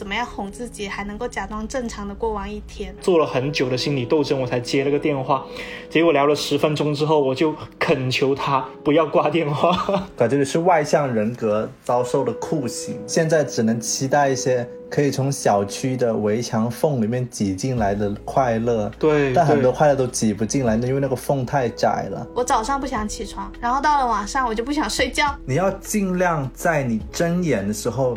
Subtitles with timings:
[0.00, 2.94] 怎么样哄自己还能够假装正常的过完一天。
[3.02, 5.44] 做了很久的心理斗争，我才接了个电话。
[5.90, 10.08] 结果聊了十分钟之后，我就恳求他不要挂电话。
[10.16, 18.90] 感觉是外向人格遭受了酷刑，现在只能期待一些可以从小区的围墙缝里面挤进来的快乐。
[18.98, 22.26] 对，但很多快乐都挤不进来，因为那个缝太窄了。
[22.34, 25.36] 我早上不想起床，然后到了晚上我就不想睡觉。
[25.44, 28.16] 你要尽量在你睁眼的时候，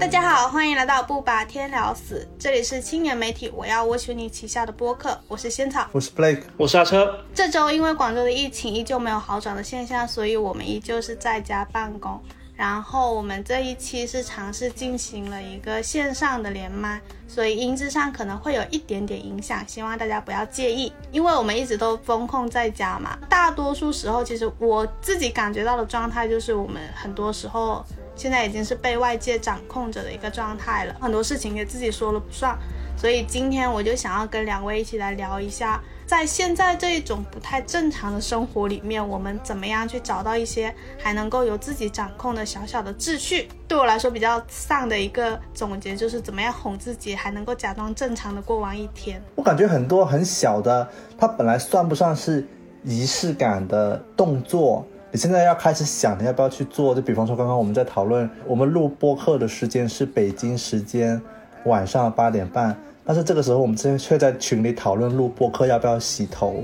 [0.00, 7.22] 大家好，欢迎来到不把天聊死，这里是青年媒体我要我求你旗下的播客，我是仙草，我是 Blake，我是阿车。
[7.34, 12.18] 这周因为广州的疫情依旧没有好转的现象，所以我们依旧是在家办公。
[12.56, 16.98] 然后我们这一期是尝试进行了一个线上的连麦，
[17.28, 20.90] 所以音质上可能会有一点点影响，希望大家不要介意。
[21.12, 27.84] 因为我们一直都封控在家嘛，大多数时候其实我自己感觉到的状态就是我们很多时候。
[28.20, 32.54] 现在已经是被外界掌控着的一个状态了，很多事情也自己说了不算，
[32.94, 43.48] 所以今天我就想要跟两位一起来聊一下，在现在这一种不太正常的生活里面，我们怎么样去找到一些还能够由自己掌控的小小的秩序。
[43.66, 49.22] 对我来说比较丧的一个总结就是怎么样哄自己还能够假装正常的过完一天。
[49.34, 52.46] 我感觉很多很小的，它本来算不上是
[52.84, 54.86] 仪式感的动作。
[55.12, 56.94] 你现在要开始想，你要不要去做？
[56.94, 61.20] 就比方说，刚刚我们在讨论，我们录播课的时间是北京时间
[61.64, 66.62] 晚上八点半，但是这个时候我们之前却在群里讨论录播课要不要洗头，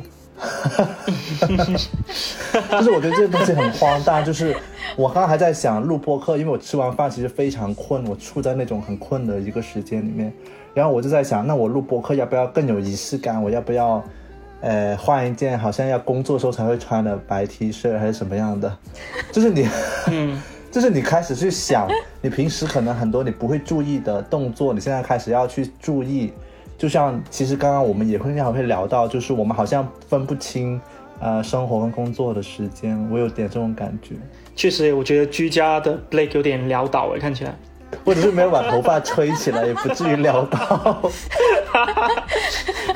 [2.70, 4.24] 就是我觉得这个东西很荒诞。
[4.24, 4.56] 就是
[4.96, 10.32] 我刚刚还在想录播课，因为我吃完饭其实非常困，我处在那种很困的一个时间里面，
[10.72, 13.42] 然后我就在想，那我录播课要不要更有仪式感？
[13.42, 14.04] 我要不要？
[14.60, 18.76] 呃，换一件好像要工作时候才会穿的白 T 恤还是什么样的，
[19.30, 19.68] 就是你，
[20.08, 20.40] 嗯，
[20.72, 21.88] 就是你开始去想，
[22.20, 26.32] 你平时可能很多你不会注意的动作，你现在开始要去注意。
[26.78, 30.78] 就像其实刚刚我们也会经常会聊到，就是我们好像分不清，
[31.20, 34.14] 呃，生活跟工作的时间，我有点这种感觉。
[34.54, 37.54] 确实，我觉得居家的 Blake 有点潦倒诶，看起来。
[38.04, 41.00] 或者是没有把头发吹起来，也不至于撩到。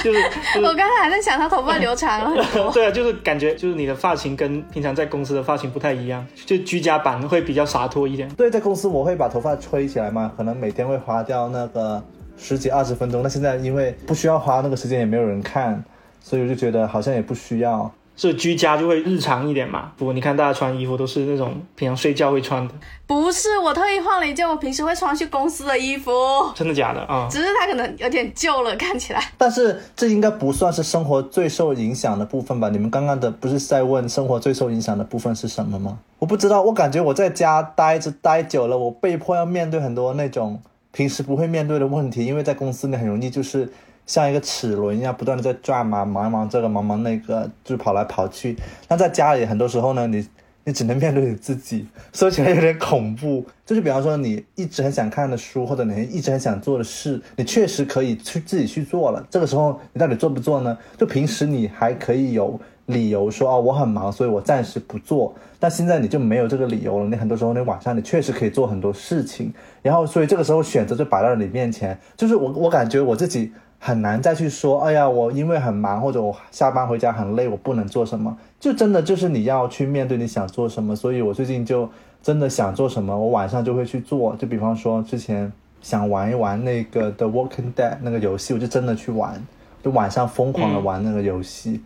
[0.03, 0.19] 就是
[0.63, 2.45] 我刚才还在想他头发留长了。
[2.73, 8.29] 对啊，就是感觉就是你的发型跟平常在公司的发型不太一样，就居家版会比较洒脱一点。
[8.31, 12.03] 对，在公司我会把头发吹起来嘛，可能每天会花掉那个
[12.39, 13.23] 十几二十分钟。
[13.23, 15.83] 那现在因为不需要花那个时间，也没有人看，
[16.21, 17.91] 所以我就觉得好像也不需要。
[18.29, 19.93] 是居家就会日常一点嘛？
[19.97, 22.75] 不过，你看大家穿衣服都是那种平常睡觉会穿的。
[23.07, 26.13] 不是，我特意换了一件我平时会穿去公司的衣服。
[26.55, 27.27] 真的假的啊？
[27.31, 29.33] 只是它可能有点旧了，看起来。
[29.39, 32.69] 但是这应该不算是生活最受影响的部分吧？
[32.69, 35.99] 你们刚刚的不是在问生活最受影响的部分是什么吗？
[36.19, 40.61] 我不知道，我感觉我在家待着待久了，我被迫要面对很多那种
[40.93, 43.73] 平时不会面对的问题，因为在公司里很容易就是。
[44.07, 48.57] 像一个齿轮一样不断的在转嘛，忙忙这个，忙忙那个，就跑来跑去。
[48.89, 50.27] 那在家里很多时候呢，你
[50.65, 53.47] 你只能面对你自己，说起来有点恐怖。
[53.65, 59.25] 就是比方说你一直很想看的书，或者你一直很想做的事，你确实可以去自己去做了。
[59.31, 60.77] 这个时候你到底做不做呢？
[60.99, 65.33] 就平时你还可以有理由说哦我很忙，所以我暂时不做。
[65.61, 67.07] 但现在你就没有这个理由了。
[67.07, 71.97] 你很多时候你晚上你确实可以做很多事情，然后所以这个时候选择就摆在你面前。
[72.17, 73.53] 就是我我感觉我自己。
[73.83, 78.37] 很难再去说，哎呀，我因为很忙，或者我下班回家很累，我不能做什么。
[78.61, 80.95] 就真的就是你要去面对你想做什么。
[80.95, 81.89] 所以我最近就
[82.23, 84.37] 真的想做什么，我晚上就会去做。
[84.37, 89.43] 就比方说之前想玩一玩那个 The Walking Dead 那个游戏，我就真的去玩，
[89.83, 91.81] 就晚上疯狂的玩那个游戏。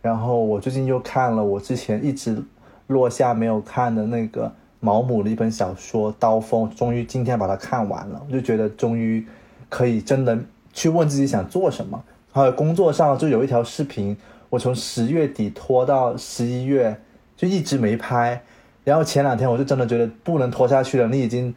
[0.00, 2.40] 然后我最近又看了我之前一直
[2.86, 9.26] 落下没有看的那个毛姆的一本小说《刀锋》，终于今天把它看完了，我就觉得终于
[9.68, 10.38] 可以真的。
[10.80, 14.16] 去问自己想做什么，还有工作上就有一条视频，
[14.48, 16.98] 我从十月底拖到十一月，
[17.36, 18.42] 就一直没拍。
[18.82, 21.06] 然后前两天我就真的觉得不能拖下去了。
[21.08, 21.54] 你已经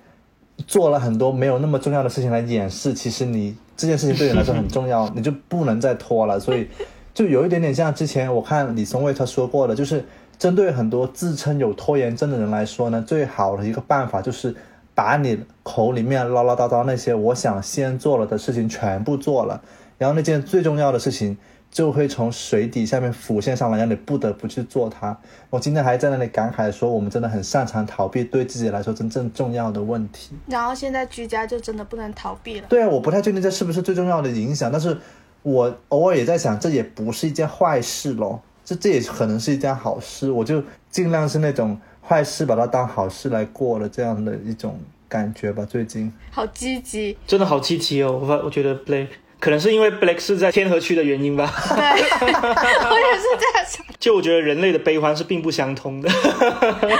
[0.67, 6.37] 做了很多没有那么重要的事情来掩饰，其实你这件事情对你来说很重要，你就不能再拖了。
[6.41, 6.67] 所以
[7.13, 10.03] 就有一点点像之前我看李松蔚他说过的，就是
[10.37, 14.53] 针对很多自称有拖延症的人来说呢，最好的一个办法就是
[14.95, 19.61] 把你口里面唠唠叨叨那些我想先做了的事情全部做了，
[19.97, 21.37] 然后那件最重要的事情
[21.71, 25.17] 就会从水底下面浮现上来，让你不得不去做它。
[25.49, 30.35] 我今天还在那里感慨说，我们真的很擅长逃避对自己来说真正重要的问题。
[30.45, 32.67] 然后现在居家就真的不能逃避了。
[32.69, 34.95] 对啊，我不太确定这是不是最重要的影响，但是
[35.41, 40.29] 我偶尔也在想，这也不是一件坏事咯，这这也可能是一件好事。
[40.29, 41.75] 我就尽量是那种
[42.07, 45.65] 坏事把它当好事来过了这样的一种感觉吧。
[45.65, 48.19] 最近好积极，真的好积极哦！
[48.21, 49.07] 我发我觉得 Blake
[49.39, 51.51] 可能是因为 Blake 是在天河区的原因吧。
[51.69, 53.85] 对， 我也是这样想。
[53.99, 56.09] 就我觉得人类的悲欢是并不相通的。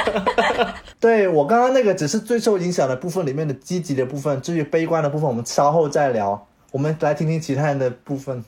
[1.00, 6.48] 对我刚刚那个只是最受影响的部分里面的积极的部分，至于悲观的部分，我们稍后再聊。
[6.72, 8.44] 我们来听听其他人的部分。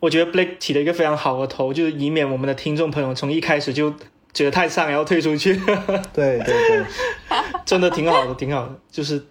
[0.00, 3.94] 我觉得 Blake 起了一个非常好的头，就是以免我们的听众朋友从一开始就
[4.34, 5.54] 觉得太丧，然后退出去。
[6.12, 6.84] 对 对对，
[7.64, 9.22] 真的挺好的，挺好的，就是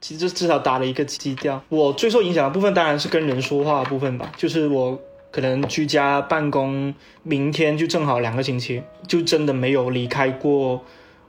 [0.00, 1.62] 其实至少打了一个基调。
[1.68, 5.00] 我最受影响的部分当然是跟人说话的部分吧，就是我
[5.30, 10.82] 可能居家办公，明天就正好两个星期，就真的没有离开过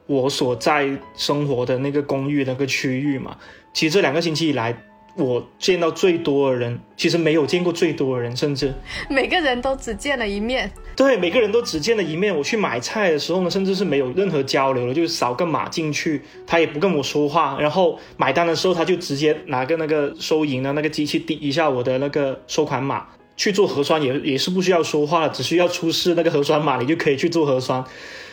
[0.05, 3.35] 我所在生活的那个公寓那个区域嘛。
[3.73, 4.86] 其实这两个星期以来，
[5.17, 8.73] 我见到最多的人，其实没有见过最多的人，甚至
[9.09, 10.71] 每个人都只见了一面。
[10.95, 12.35] 对，每个人都只见了一面。
[12.35, 17.57] 我去买菜的时候呢，甚至是没有任何交流的，就是扫个码进去，他也不跟我说话。
[17.59, 23.05] 然后买单的时候，他就直接拿个那个收银的那个机器抵一下我的那个收款码。
[23.35, 27.83] 去做核酸也也是不需要说话，只需要出示那个核酸码，你就可以去做核酸。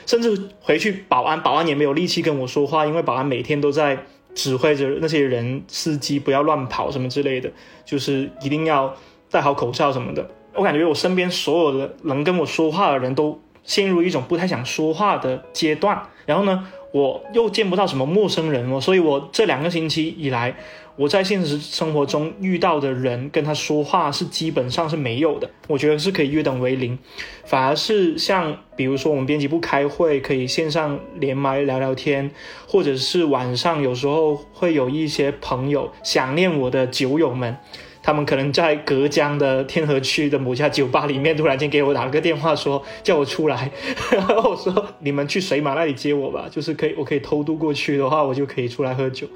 [0.06, 7.50] 甚至回去保安，保安也没有力气跟我说话，因为保安每天都在指挥着那些人司机不要乱跑什么之类的，
[7.84, 8.94] 就是一定要
[9.30, 10.28] 戴好口罩什么的。
[10.54, 20.54] 我感觉我身边所有的能跟我说话的人都陷入一种不太想说话的阶段，然后呢，我又见不到什么陌生人哦，所以我这两个星期以来，
[20.94, 26.96] 我在现实生活中遇到的人跟他说话是基本上是没有的，我觉得是可以约等为零，
[27.44, 32.30] 反而是像比如说我们编辑部开会可以线上连麦聊聊天，
[32.68, 37.56] 或者是晚上有时候会有一些朋友想念我的酒友们。
[38.04, 43.70] 他们可能在隔江的天河区的某家酒吧里面，突然间给我打了个电话，说叫我出来，
[44.12, 49.26] 然 后我说你们去水马那里接我吧，就是可以，我可以偷渡过去的话，我就可以出来喝酒。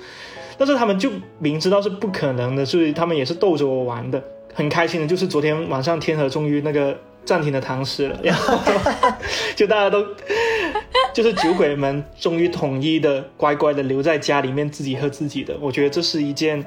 [0.58, 4.22] 但是他们就明知道是不可能的，所以他们也是逗着我玩的，
[4.52, 5.06] 很开心的。
[5.06, 6.94] 就是昨天晚上天河终于那个
[7.24, 8.58] 暂停的堂食了，然 后
[9.56, 10.04] 就大家都
[11.14, 15.56] 就是酒鬼们终于统一的乖乖的留在家里面自己喝自己的。
[15.58, 16.62] 我觉得这是一件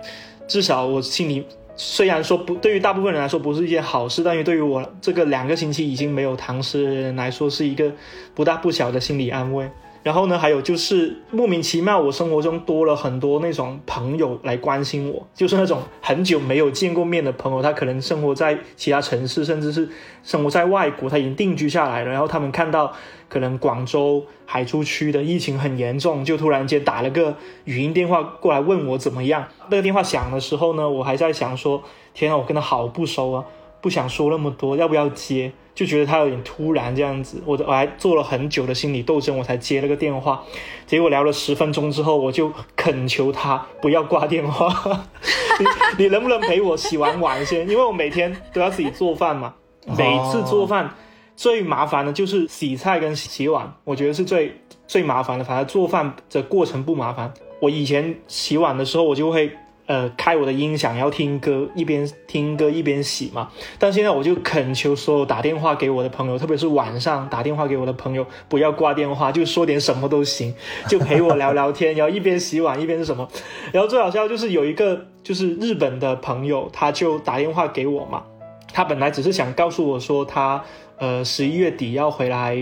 [0.47, 1.45] 至少我心里。
[1.75, 7.91] 虽然说不，对于大部分人来说不是一件好事，但是对于我这个两个星期已经没有糖吃的人来说，是一个
[8.35, 9.69] 不大不小的心理安慰。
[10.03, 19.87] 然后呢，还有就是莫名其妙，我生活中多了很多那种朋友来关心我，就是那种很久没有见过面的朋友，他可能生活在其他城市，甚至是
[20.23, 22.09] 生活在外国，他已经定居下来了。
[22.09, 22.91] 然后他们看到
[23.29, 29.47] 可能广州海珠区的疫情很严重，就突然间打了个语音电话过来问我怎么样。
[29.69, 31.83] 那个电话响的时候呢，我还在想说，
[32.15, 33.45] 天啊，我跟他好不熟啊，
[33.81, 35.51] 不想说那么多，要不要接？
[35.73, 40.43] 就觉得他有点突然这样子，我我还做了很久的心理斗争，我才接了个电话。
[40.85, 45.05] 结果聊了十分钟之后，我就恳求他不要挂电话，
[45.97, 47.67] 你你能不能陪我洗完碗先？
[47.69, 49.53] 因为我每天都要自己做饭嘛，
[49.97, 50.93] 每次做饭
[51.37, 54.53] 最麻烦的就是洗菜跟洗碗，我觉得是最
[54.85, 55.45] 最麻烦的。
[55.45, 59.49] 反正做饭的过程不麻烦，我以前洗碗的时候，我就会。
[59.91, 63.49] 呃，开我的音响，要听歌，一边听歌一边洗嘛。
[63.77, 70.55] 但现在我就恳求所有打电话给我的朋友，特别是晚上打电话给我的朋友，不要挂电话，就说点什么都行，
[70.87, 73.27] 就陪我聊聊天，然后一边洗碗一边是什么。
[73.73, 78.23] 然后最好笑就是有一个就是日本的朋友，他就打电话给我嘛。
[78.71, 80.63] 他本来只是想告诉我说他
[80.99, 82.57] 呃十一月底要回来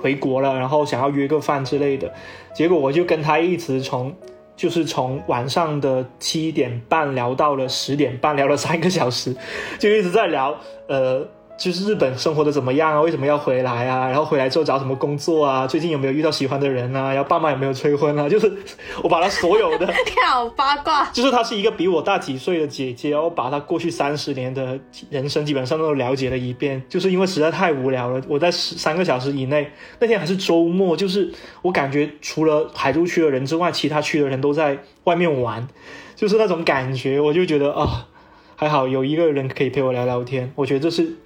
[0.00, 2.10] 回国了，然后想要约个饭之类的。
[2.54, 4.16] 结果我就跟他一直从。
[4.62, 9.34] 就是从晚上的七点半聊到了十点半，聊了三个小时，
[9.80, 11.26] 就一直在聊，呃。
[11.62, 13.00] 就是日本生活的怎么样啊？
[13.00, 14.08] 为什么要回来啊？
[14.08, 15.64] 然后回来之后找什么工作啊？
[15.64, 17.14] 最近有没有遇到喜欢的人啊？
[17.14, 18.28] 然后爸妈有没有催婚啊？
[18.28, 18.52] 就是
[19.00, 19.86] 我把他所有的，
[20.26, 21.04] 好八卦。
[21.12, 24.76] 就是她是一个比我大几岁的姐姐，然后把她过去三十年的
[25.08, 26.82] 人生基本上都了解了一遍。
[26.88, 35.68] 就是因为实在太无聊了，我在十三个小时以内，那天还是周末，就是我感觉除了海珠区的人之外，其他区的人都在外面玩，
[36.16, 38.08] 就是那种感觉，我就觉得啊，
[38.56, 40.52] 还好有一个人可以陪我聊聊天。
[40.56, 41.16] 我觉得这是。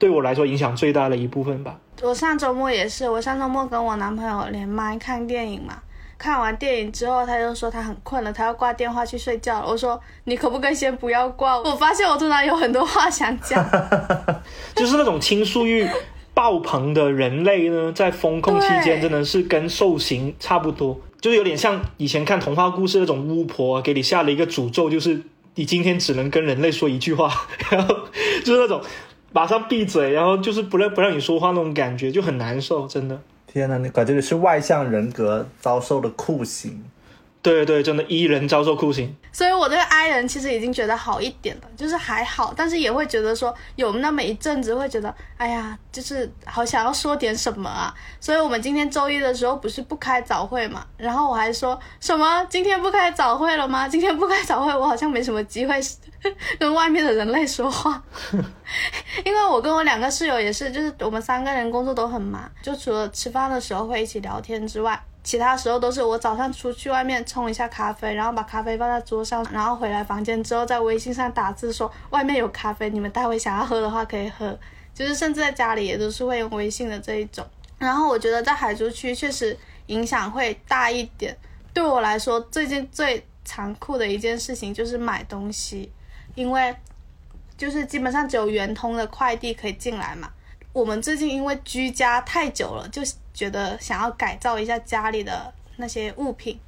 [0.00, 1.78] 对我来说，影响最大的一部分吧。
[2.02, 5.74] 我上周末也是，我上周末跟我男朋友连麦看电影嘛，
[6.16, 9.66] 看完电影之后，他就说他很困了，他要挂电话去睡觉了。
[9.68, 11.58] 我说你可不可以先不要挂？
[11.60, 13.62] 我发现我突然有很多话想讲，
[14.74, 15.86] 就是那种倾诉欲
[16.32, 25.20] 爆棚的人类呢，在风控期间真的是跟受刑差不多，就是有点像以前看童话故事那种巫婆给你下了一个诅咒，就是
[25.56, 27.30] 你今天只能跟人类说一句话，
[27.70, 27.94] 然后
[28.42, 28.80] 就是那种
[29.32, 33.20] 马上闭嘴，然后就是不让不让你说话那种感觉，就很难受，真的。
[33.46, 36.84] 天呐，你感觉你是外向人格遭受的酷刑。
[37.42, 39.16] 对对，真的一人遭受酷刑。
[39.32, 47.94] 所以我这个 I 人其实已经觉得好一点了，就是还好，但是也会觉得说有那么一阵子会觉得，哎呀，就是好想要说点什么啊。
[48.20, 53.88] 所以我们今天周一的时候不是不开早会嘛，然后我还说什么今天不开早会了吗？
[53.88, 55.80] 今天不开早会，我好像没什么机会
[56.58, 58.02] 跟外面的人类说话，
[59.24, 65.02] 因为我跟我两个室友也是，就是我们三个人工作都很忙，就除了吃饭的时候会一起聊天之外。
[65.22, 74.58] 其他时候都是我早上出去外面冲一下咖啡，然后把咖啡放在桌上，然后回来房间之后在微信上打字说外面有咖啡，你们待会想要喝的话可以喝。
[74.92, 77.46] 就是甚至在家里也都是会用微信的这一种。
[77.78, 81.36] 然后我觉得在海珠区确实影响会大一点。
[81.72, 85.90] 对我来说，最近最残酷的一件事情就是买东西，
[86.34, 86.74] 因为
[87.56, 90.30] 就是基本上只有圆通的快递可以进来嘛。
[90.72, 93.02] 我们最近因为居家太久了，就
[93.34, 96.58] 觉得想要改造一下家里的那些物品。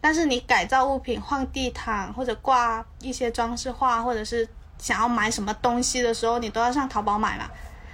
[0.00, 4.46] 但是你改造物品、换地毯或者挂一些装饰画，或者是
[4.76, 7.50] 想要买什么东西的时候，你都要上淘宝买嘛。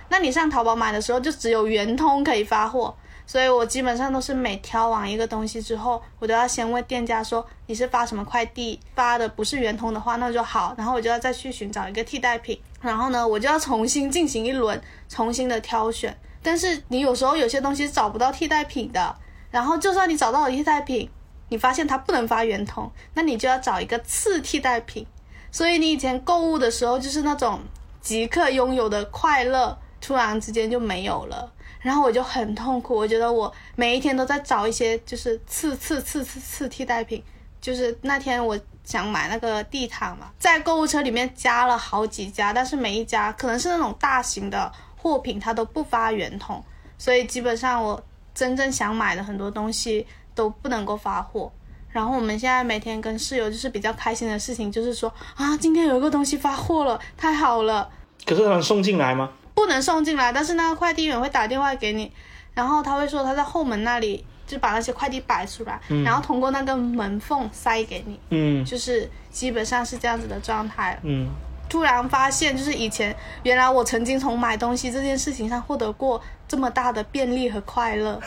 [0.08, 2.92] 那你上淘宝买的时候，就只有圆通可以发货，
[3.28, 16.18] 所以我基本上都是每挑完一个东西之后，我都要先问店家说你是发什么快递，发的不是圆通的话那就好，然后我就要再去寻找一个替代品，然后呢，我就要重新进行一轮重新的挑选。
[16.42, 19.16] 但是你有时候有些东西找不到替代品的，
[19.50, 21.08] 然后就算你找到了替代品，
[21.48, 25.06] 你发现它不能发圆通，那你就要找一个次替代品。
[25.52, 27.60] 所以你以前购物的时候就是那种
[28.00, 31.52] 即刻拥有的快乐，突然之间就没有了。
[31.80, 37.22] 然后我就很痛苦，我觉得我每一天都在找一些就是次次次次次替代品。
[37.60, 46.62] 就是那天我想买那个地毯嘛，在购物车里面加了好几家，但是每一家可能是那种大型的货品，它都不发圆通，
[46.98, 48.02] 所以基本上我
[48.34, 51.50] 真正想买的很多东西都不能够发货。
[51.90, 57.88] 然后我们现在每天跟室友就是比较开心的事情，就是说啊，今天有一个东西发货了，太好了。
[58.24, 59.30] 可是他们送进来吗？
[59.54, 62.12] 不能送进来，但是那个快递员会打电话给你，
[62.54, 71.00] 然后他会说他在后门那里就把那些快递摆出来，然后通过那个门缝塞给你，嗯就是基本上是这样子的状态了。
[71.02, 71.28] 嗯，
[71.70, 78.20] 突然发现，就是以前原来我曾经从买东西这件事情上获得过这么大的便利和快乐。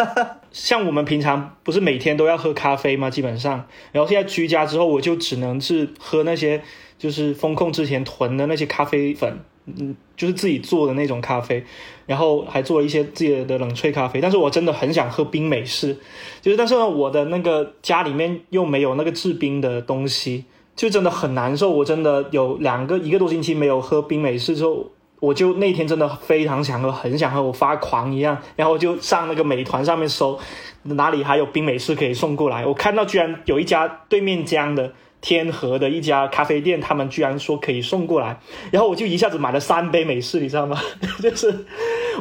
[0.52, 3.08] 像我们平常不是每天都要喝咖啡吗？
[3.08, 6.62] 基本上，然后现在居家之后，我就只能是喝那些
[6.98, 11.64] 就是风控之前囤的那些咖啡粉，嗯，就是自己做的那种咖啡，
[12.04, 14.20] 然后还做了一些自己的冷萃咖啡。
[14.20, 15.96] 但是我真的很想喝冰美式，
[16.42, 20.44] 就是但是呢，我的那个家里面又没有那个制冰的东西，
[20.80, 21.70] 就真的很难受。
[21.70, 24.86] 我真的有两个一个多星期没有喝冰美式之后。
[25.20, 30.38] 我就那天真的非常想喝，很想喝，我发狂一样，然后就上那个美团上面搜，
[30.84, 32.64] 哪里还有冰美式可以送过来。
[32.64, 38.40] 我看到居然有一家对面江的天河的一家咖啡店，他们居然说可以送过来，
[38.72, 40.80] 然后我就一下子买了三杯美式，你知道吗？
[41.20, 41.66] 就是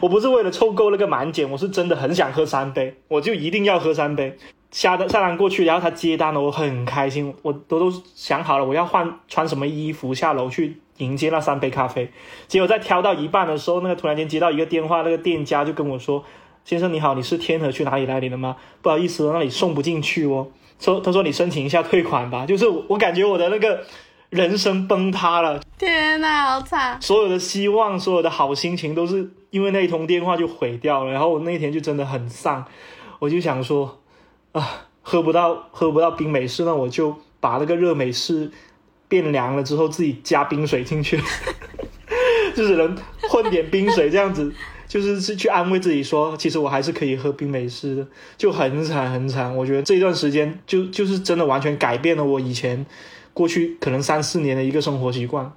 [0.01, 4.35] 我不是为了凑够那个满减，我是真的很想喝三杯，我就一定要喝三杯。
[4.71, 12.11] 下单下单过去，然后他接单了，我很开心，我都都想好了我要换穿什么衣服下楼去迎接那三杯咖啡。
[12.47, 16.23] 结果在挑到一半的时候，那个突然间接到一个电话，那个店家就跟我说
[16.63, 18.57] ：“先生你好，你是天河去哪里来临的吗？
[18.83, 20.47] 不好意思，那里送不进去哦。”
[20.79, 22.45] 说他说你申请一下退款吧。
[22.45, 23.83] 就是我感觉我的那个
[24.29, 27.01] 人生崩塌了，天哪，好惨！
[27.01, 31.11] 所有的希望，所有的好心情都是因为那一通电话就毁掉了。
[31.11, 32.63] 然后我那天就真的很丧，
[33.17, 33.95] 我就想说。
[34.51, 38.51] 啊，喝不到喝不到冰美式，那我就把那个热美式
[39.07, 41.21] 变凉了之后，自己加冰水进去，
[42.55, 42.97] 就只能
[43.29, 44.51] 混点冰水这样子，
[44.87, 49.55] 就是是去安慰自己说，其实我还是可以喝冰美式的，就很惨很惨。
[49.55, 52.85] 我觉得这一段时间就就是真的完全改变了我以前
[53.33, 55.51] 过去可能三四年的一个生活习惯，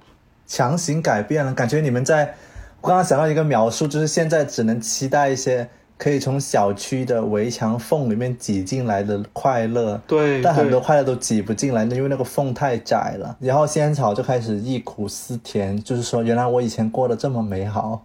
[0.45, 2.35] 强行改变了，感觉你们在，
[2.81, 5.69] 我刚刚想到一个描述，就是现在只能期待一些。
[6.03, 13.37] 可以从小区的围墙缝里面挤进来的快乐，对，但很多快乐都挤不进来，因为那个缝太窄了。
[13.39, 18.03] 然后仙草就开始忆苦思甜，就是说，原来我以前过得这么美好。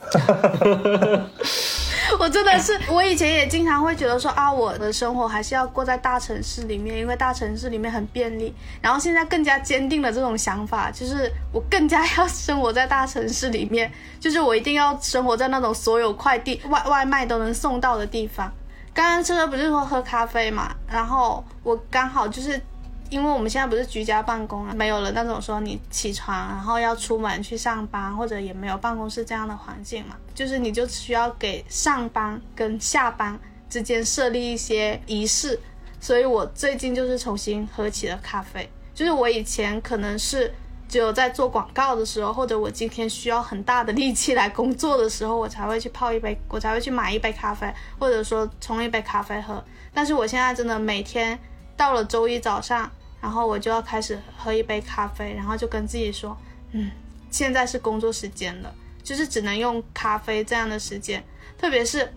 [2.18, 8.54] 我真的是，我以前也经常会觉得说啊，我的生活还是要过在大城市里面，因为大城市里面很便利。
[8.80, 18.52] 然后现在更加坚定了这种想法，就是我更加要生活在大城市里面，就是我一定要生活在那种所有快递 外外卖都能送到的地方。
[18.92, 22.60] 刚刚吃的不是说喝咖啡嘛，然后我刚好就是。
[23.10, 33.36] 因为我们现在不是居家办公了，没有了那种说你起床然后要出门去上班，或者也没有办公室这样的环境嘛，就是你就需要给上班跟下班
[33.68, 35.58] 之间设立一些仪式，
[36.00, 40.54] 所以我最近就是重新喝起了咖啡，就是我以前可能是
[40.88, 47.66] 只有在做广告的时候，或者我今天需要很大的力气来工作的时候，我才会去泡一杯，我才会去买一杯咖啡，
[47.98, 51.36] 或者说冲一杯咖啡喝，但是我现在真的每天
[51.76, 52.88] 到了周一早上。
[53.20, 56.36] 然后我就要开始喝一杯咖啡，然后就跟自己说，
[56.72, 56.90] 嗯，
[57.30, 61.22] 现在是工作时间了，就是只能用咖啡这样的时间。
[61.58, 62.12] 特别是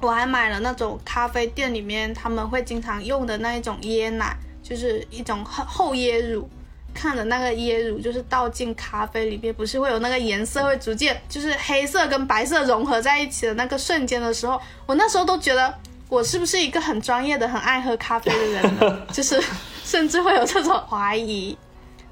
[0.00, 6.48] 我还买了那种咖啡店里面他们会经常用的那一种椰奶，就是一种厚厚椰乳。
[6.92, 15.78] 看着那个椰乳就是倒进咖啡里面，不是会有那个颜色会逐渐就是黑色跟白色融合在一起的那个瞬间的时候，我那时候都觉得
[16.08, 19.06] 我是不是一个很专业的、很爱喝咖啡的人呢？
[19.12, 19.42] 就是。
[19.86, 21.56] 甚至会有这种怀疑，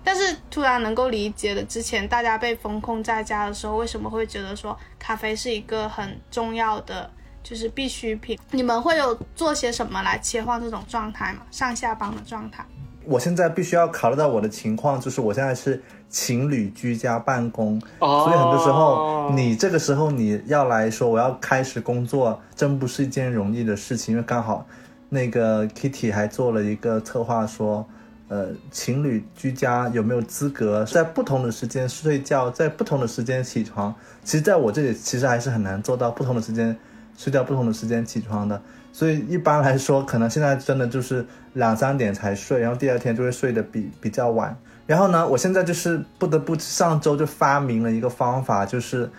[0.05, 7.11] 但是突然能够理解了之前大家被封控在家的时候，为什么会觉得说咖啡是一个很重要的
[7.43, 8.39] 就是必需品？
[8.53, 11.41] 你们会有做些什么来切换这种状态吗？
[11.51, 12.65] 上下班的状态？
[13.07, 24.67] 我现在必须要考虑到我的情况，就是我现在是情侣居家办公，所以很多时候你这个时候你要来说我要开始工作，真不是一件容易的事情，因为刚好。
[25.11, 27.87] 那个 Kitty 还做了一个策划，说，
[28.27, 33.95] 呃，情侣居家有没有资格在不同的时间睡觉，在不同的时间起床？
[34.25, 36.77] 其实，在我这里，其实还是很难做到不同的时间
[37.17, 38.61] 睡觉，不同的时间起床的。
[38.95, 44.57] 所以一般来说，可能现在真的就是两三点才睡，然后第二天就会睡得比比较晚。
[44.87, 49.11] 然后呢，我现在就是不得不上周就发明了一个方法，就是，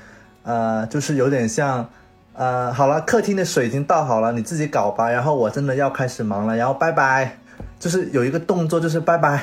[0.43, 1.87] 呃，就是有点像。
[2.37, 5.09] 呃，好了，客厅的水已经倒好了，你自己搞吧。
[5.09, 7.37] 然后我真的要开始忙了，然后拜拜，
[7.79, 9.41] 就是有一个动作，就是拜拜，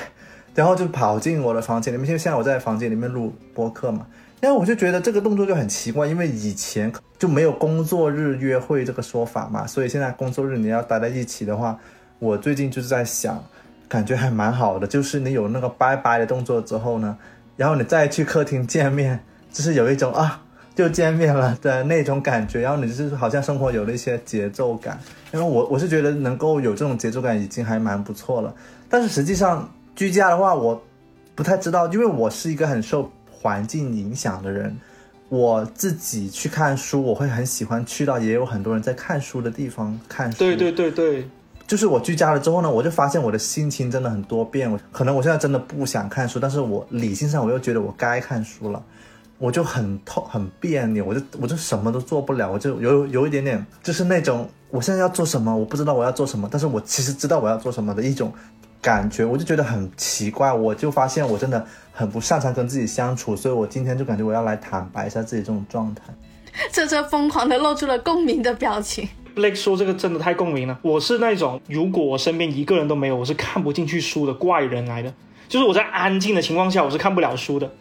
[0.55, 2.07] 然后就跑进我的房间里面。
[2.07, 4.07] 因为现在我在房间里面录播客嘛，
[4.43, 11.79] 因为我就觉得这个动作就很奇怪，因为以前就没有工作日约会这个说法嘛，所以现在工作日你要待在一起的话，
[12.19, 13.43] 我最近就是在想，
[13.89, 17.17] 感觉还蛮好的，就是你有那个拜拜的动作之后呢，
[17.57, 19.21] 然后你再去客厅见面，
[19.53, 20.43] 就是有一种啊。
[20.75, 24.99] 就见面了的那种感觉，然后你就是好像生活有了一些节奏感，
[25.31, 28.55] 因为我我是觉得能够有这种节奏感已经还蛮不错了。
[28.89, 30.83] 但是实际上居家的话，我
[31.35, 34.75] 不太知道，因为我是一个很受环境影响的人。
[35.29, 40.39] 我自己去看书，我会很喜欢去到也有很多人在看书的地方看书。
[40.39, 41.29] 对对对对，
[41.67, 44.79] 就是我居家了之后呢，我就发现我的心情真的很多变。
[44.93, 48.83] 可能我现在真的不想看书，但是我理性上我又觉得我该看书了。
[49.39, 58.33] 我就很痛很别扭，我就我就什么都做不了，我就有有一点点，就是那种我现在要做什么，我不知道我要做什么，但是我其实知道我要做什么的一种
[58.83, 66.03] 感觉，我就觉得很奇怪，我就发现我真的很不擅长跟自己相处，所以我今天就感觉我要来坦白一下自己这种状态。
[66.73, 69.09] 这这疯狂的露出了共鸣的表情。
[69.37, 75.15] Blake 说这个真的太共鸣了，我是那种如果我身边一个人都没有，我是看不进去书的怪人来的，
[75.49, 77.73] 就是我在安静的情况下，我是看不了书的。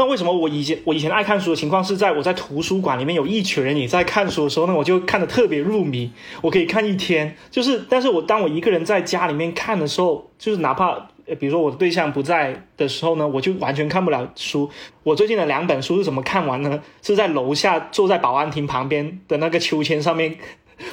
[0.00, 6.10] 那为什么我以前我以前爱看书的情况是在我在图书馆里面有一群人也在看书的时候呢，我就看的特别入迷，
[6.40, 7.36] 我可以看一天。
[7.50, 14.70] 就是，但是我当我一个人在家里面看的时候，就是哪怕比如说我的对象不在的时候呢，我就完全看不了书。
[15.02, 16.82] 我最近的两本书是怎么看完呢？
[17.02, 20.34] 是在楼下坐在保安亭旁边的那个秋千上面，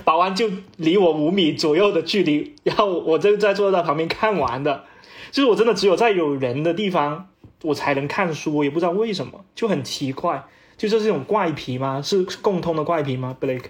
[0.03, 4.83] 保安就离我五米左右的距离，然后我就在坐在旁边看完的。
[5.31, 7.29] 就是我真的只有在有人的地方。
[7.67, 10.43] 我才能看书，我也不知道为什么，就很奇怪，
[10.77, 12.01] 就这是种怪癖吗？
[12.01, 13.65] 是共通的怪癖吗？Blake，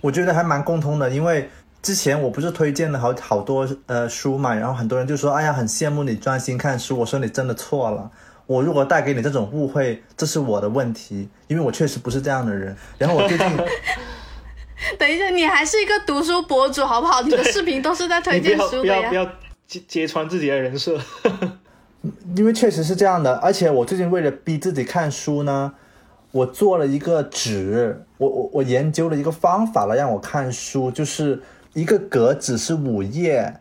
[0.00, 1.50] 我觉得还蛮共通的，因为
[1.82, 6.98] 之前我不是推荐了好好多呃书嘛，然后很多人就说，哎呀，很羡慕你专心看书。
[6.98, 8.10] 我说你真的错了，
[8.46, 12.76] 我如果带给你这种误会，这是我的问题，因为我确实不是这样的人。
[12.98, 13.46] 然后我最近，
[14.98, 17.20] 等一下，你还是一个读书博主好不好？
[17.22, 19.08] 你的视频都是在推 荐书的呀。
[19.08, 19.32] 不要不要
[19.66, 20.98] 揭揭穿自己的人设。
[22.36, 25.72] 因为确实是这样的，而且我最近为了逼自己看书呢，
[26.32, 31.42] 我做了一个纸，我我我研究了一个方法来让我看书，就是
[31.74, 33.54] 一个格子是五页，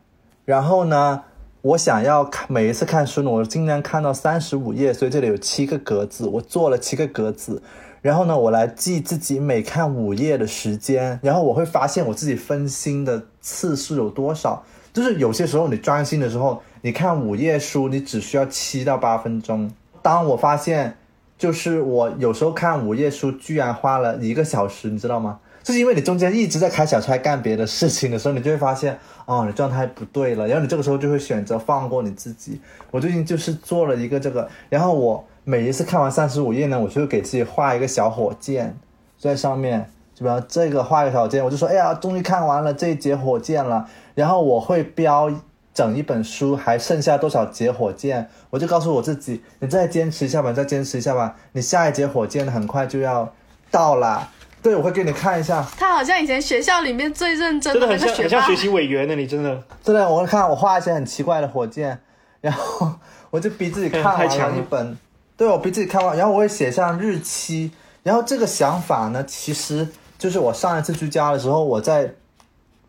[0.46, 1.24] 然后呢，
[1.62, 7.62] 我想要看每一次看书呢，我尽量看到三十五页，所以这里有七个格子，我做了七个格子，
[8.02, 14.64] 然后呢，我来记自己每看五页的时间，然后我会发现我自己分心的次数有多少。
[14.94, 19.72] 就是有些时候你专心的时候，你看五页书，你只需要七到八分钟。
[20.02, 20.98] 当我发现，
[21.38, 25.40] 就是我有时候看五页书，居然花了一个小时，你知道吗？
[25.62, 32.60] 就是因为你中间一直在开小差干别的事情的时候，你就会发现，哦，你状态不对了，然后你这个时候就会选择放过你自己。
[32.90, 38.76] 我最近就是做了一个这个，然后我每一次看完三十五页呢，我就会给自己画一个小火箭
[39.20, 43.88] 在上面，就比方这个画一个小火箭，我就说，哎呀，终于看完了这一节火箭了。
[44.16, 45.32] 然后我会标
[45.74, 53.34] 整一本书还剩下多少节火箭，我就告诉我自己，你再坚持一下吧，再坚持一下吧，你下一节火箭很快就要
[53.70, 54.30] 到了。
[54.62, 55.66] 对，我会给你看一下。
[55.76, 58.62] 他好像以前学校里面最认真真的很那个学霸像很像学。
[58.62, 59.64] 习委员呢，你真的。
[59.84, 62.00] 真的，我会看我画一些很奇怪的火箭，
[62.42, 62.92] 然后
[63.32, 64.96] 我就逼自己看完了一本，
[65.36, 67.72] 对我逼自己看完，然后我会写上日期，
[68.04, 69.88] 然后这个想法呢，其实
[70.20, 72.14] 就是我上一次居家的时候，我在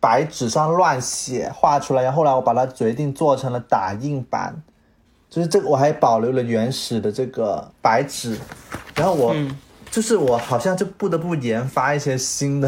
[0.03, 4.61] 白纸上乱写画出来，然后后来我把它决定做成了打印版，
[5.29, 8.37] 就是这个我还保留了原始的这个白纸，
[8.95, 9.57] 然后我、嗯。
[9.93, 12.67] 就是我好像就不得不研发一些新的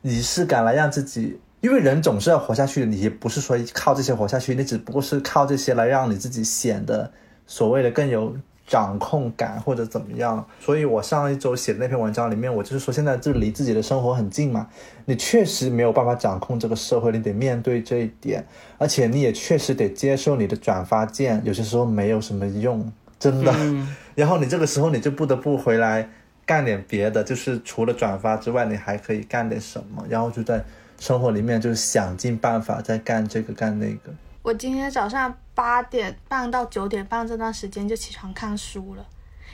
[0.00, 7.12] 仪式感来让自己，因为人总是要活下去的，你也不是说靠这些活下去，你只不过是靠这些来让你自己显得
[7.46, 10.44] 所谓的更有掌控感或者怎么样。
[10.60, 14.68] 所以我上一周写的那篇文章里面，我就是说现在就离自己的生活很近嘛，
[15.04, 18.44] 你确实没有办法掌控这个社会，你得面对这一点，
[18.78, 23.52] 而且你也确实得接受你的转发键有些时候没有什么用，真的。
[23.56, 26.08] 嗯 然后你这个时候你就不得不回来
[26.44, 30.04] 干点别的，就是除了转发之外，你还可以干点什么？
[30.08, 30.62] 然后就在
[30.98, 34.12] 生活里面就是想尽办法在干这个干那个。
[34.42, 39.06] 我今天早上八点半到九点半这段时间就起床看书了，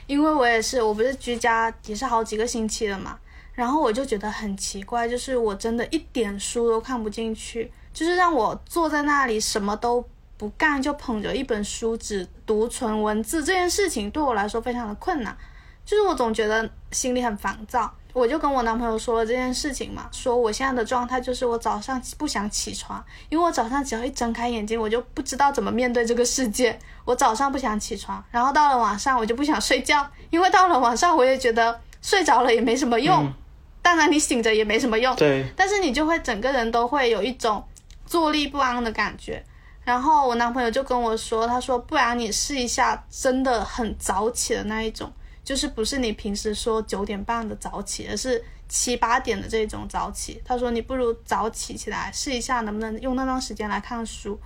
[0.07, 3.19] 因为我也是，我不是居家也是好几个星期了嘛，
[3.53, 10.03] 然后我就觉得很奇怪，就是我真的一点书都看不进去，就是让我坐在那里什么都
[10.37, 15.37] 不干，就捧着一本书只读纯文字这件事情对我来说非常的困难，
[15.85, 17.93] 就是我总觉得心里很烦躁。
[18.13, 26.77] 我就跟我男朋友说了这件事情嘛，说我现在的状态就是我早上不想起床，因为我早上只要一睁开眼睛，我就不知道怎么面对这个世界。
[27.05, 33.33] 我早上不想起床，然后到了晚上我就不想睡觉， 因为到了晚上我也觉得睡着了也没什么用，嗯
[33.81, 37.63] 当然你醒着也没什么用，对，但是你就会整个人都会有一种
[38.05, 39.43] 坐立不安的感觉。
[39.83, 45.11] 然后我男朋友就跟我说，他说不然你试一下真的很早起的那一种，
[45.49, 50.39] 就是不是你平时说九点半的早起，而是七八点的这种早起。
[50.45, 54.39] 他说你不如早起起来试一下，能不能用那段时间来看书。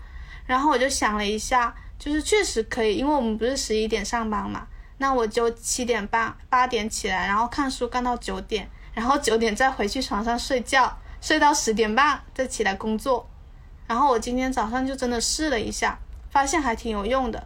[0.45, 4.65] 然后我就想了一下，就是确实可以，因为我们不是十一点上班嘛，
[4.99, 13.29] 那我就七点半八点起来，然后看书干到九点，然后九点再回去床上睡觉，睡到十点半再起来工作。
[13.87, 17.45] 然后我今天早上就真的试了一下，发现还挺有用的。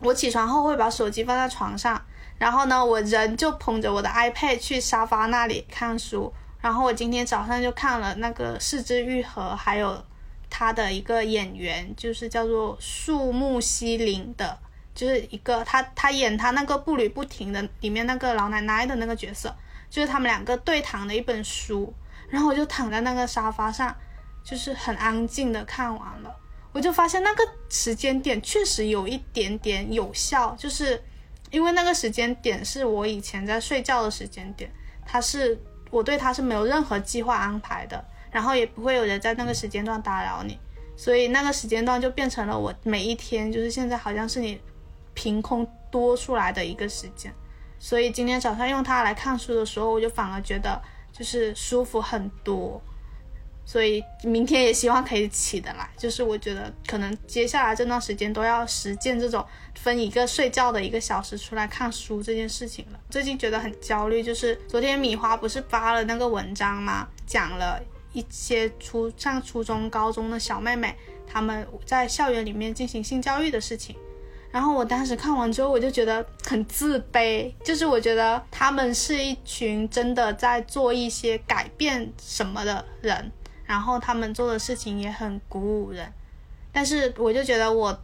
[0.00, 2.00] 我起床后会把手机放在床上，
[2.38, 6.32] 然后呢，我人就捧着我的 iPad 去沙发那里看书。
[6.60, 10.04] 然后我今天早上就看了那个《四肢愈合》，还有
[10.50, 14.58] 他的一个演员，就是叫做树木希林的，
[14.94, 19.54] 就是一个他他演他那个步履不停的里面那个老奶奶的那个角色，
[19.88, 21.92] 就是他们两个对谈的一本书。
[22.28, 23.96] 然后我就躺在那个沙发上，
[24.44, 26.36] 就是很安静的看完了。
[26.72, 31.02] 我就发现那个时间点确实有一点点有效，就是
[31.50, 34.70] 因为那个时间点是我以前在睡觉的时间点，
[35.06, 35.58] 它是
[35.90, 40.58] 我对它是没有任何计划安排的，然后也不会有人在那个时间段打扰你，
[40.96, 44.60] 所以那个时间段就变成了我每一天，就是现在好像是你
[45.14, 47.32] 凭空多出来的一个时间，
[47.78, 50.80] 所以今天早上用它来看书的时候，我就反而觉得
[51.12, 52.80] 就是舒服很多。
[53.68, 55.86] 所以明天也希望可以起得来。
[55.94, 62.98] 就是我觉得可能接下来这段时间都要实践这种分一个睡觉的一个小时出来看书这件事情了。
[63.10, 67.06] 最近觉得很焦虑，就是昨天米花不是发了那个文章吗？
[67.26, 67.78] 讲了
[68.14, 73.94] 一些初上初中、高中的小妹妹她们在校园里面进行性教育的事情。
[74.50, 83.30] 然后我当时看完之后，我就觉得很自卑，就是我觉得他们是一群真的在做一些改变什么的人，
[83.68, 86.10] 然后他们做的事情也很鼓舞人，
[86.72, 87.96] 但是我就觉得我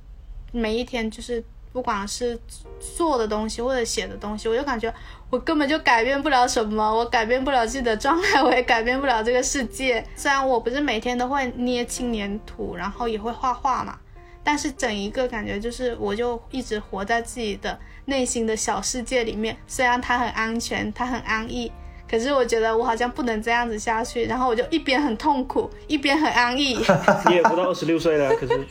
[0.52, 2.38] 每一天就是不管是
[2.78, 4.92] 做的东西或者写的东西，我就感觉
[5.30, 10.06] 我根本就改变不了什么，我改变不了自己的状态，我也改变不了这个世界。
[10.14, 13.98] 虽然我不是每天都会捏轻粘土，然后也会画画嘛，
[14.44, 19.56] 但是整一个感觉就是，我就一直活在自己的内心的小世界里面。
[19.66, 21.72] 虽然它很安全，它很安逸，
[22.10, 24.24] 可是我觉得我好像不能这样子下去。
[24.24, 26.74] 然后我就一边很痛苦，一边很安逸，
[27.28, 28.48] 你也不到二十六岁了，可是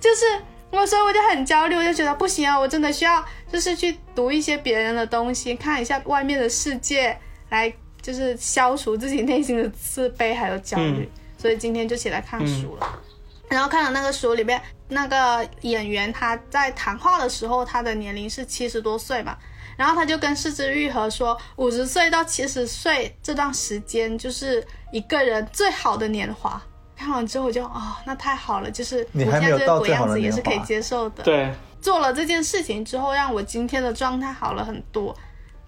[0.00, 0.24] 就是
[0.70, 7.18] 我，所以我就很焦虑，我就觉得不行啊，我真的需要就是去读一些别人的东西，看一下外面的世界，
[7.50, 11.10] 来就是消除自己内心的自卑还有焦虑。
[11.36, 13.00] 所以今天就起来看书了。
[13.48, 19.36] 然后看了那个书里面，那个演员他在谈话的时候，他的年龄是七十多岁嘛，
[19.80, 24.62] 然后他就跟四肢愈合说，五十岁到七十岁这段时间就是
[24.92, 26.60] 一个人最好的年华。
[26.94, 31.22] 看完之后我就哦，那太好了，就是你我还没有到现在这个鬼最好的年样子也是可以接受的。
[31.22, 35.16] 对，做了这件事情之后，让我今天的状态好了很多，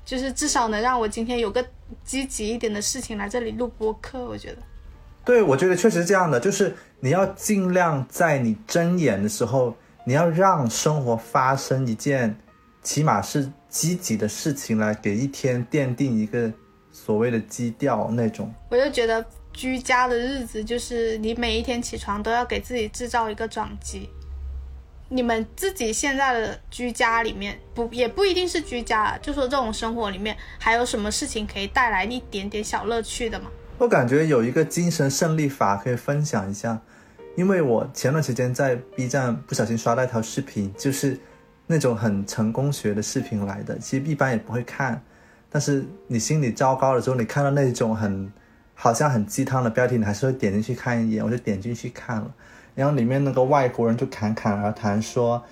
[0.04, 1.64] 就是至少能让我今天有个
[2.04, 4.58] 积极一点的事情来这里录播客，我觉得。
[5.24, 12.36] 对，我觉得确实是这样的，就是你要尽量在你睁眼的时候，你要让生活发生一件
[12.82, 16.52] 起码是积极的事情，来给一天奠定一个
[16.90, 18.52] 所谓的基调那种。
[18.70, 24.08] 我就觉得居家的日子就是你每一天起床都要给自己制造一个转机。
[25.08, 33.50] 你们自己现在的居家里面，不也不一定是居家啊，就说这种生活里面还有什么事情可以带来一点点小乐趣的吗？
[33.76, 36.80] 我感觉有一个精神胜利法可以分享一下，
[37.36, 41.20] 因为我前段时间在 B 站不小心刷到一条视频，就是
[41.66, 45.02] 那种很成功学的视频来的，其实一般也不会看，
[45.48, 48.32] 但是你心里糟糕的时候，你看到那种很
[48.74, 52.34] 好像很鸡汤的标题，你还是会点进去看一眼，我就点进去看了，
[52.74, 55.42] 然后里面那个外国人就侃侃而谈说，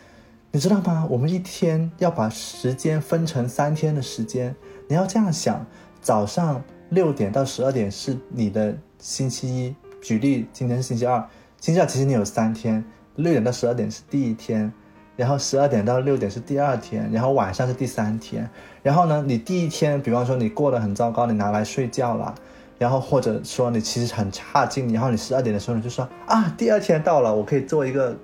[0.50, 1.06] 你知道吗？
[1.10, 4.54] 我们一天要把时间分成三天的时间，
[4.88, 5.66] 你要这样想，
[6.00, 6.62] 早上。
[6.90, 11.24] 六点到十二点是你的星期一，举例今天是星期二，
[11.60, 14.72] 星期二其实你有三天，六点到十二点是第一天，
[15.20, 18.48] 然后十二点到六点是第二天，然后晚上是第三天，
[18.82, 22.34] 然后呢，你第一天，比方说你过得很糟糕，你拿来睡觉了，
[22.78, 28.16] 然后或者说你其实很差劲，然后你十二点的时候你就说啊，第二天到了，我可以做一个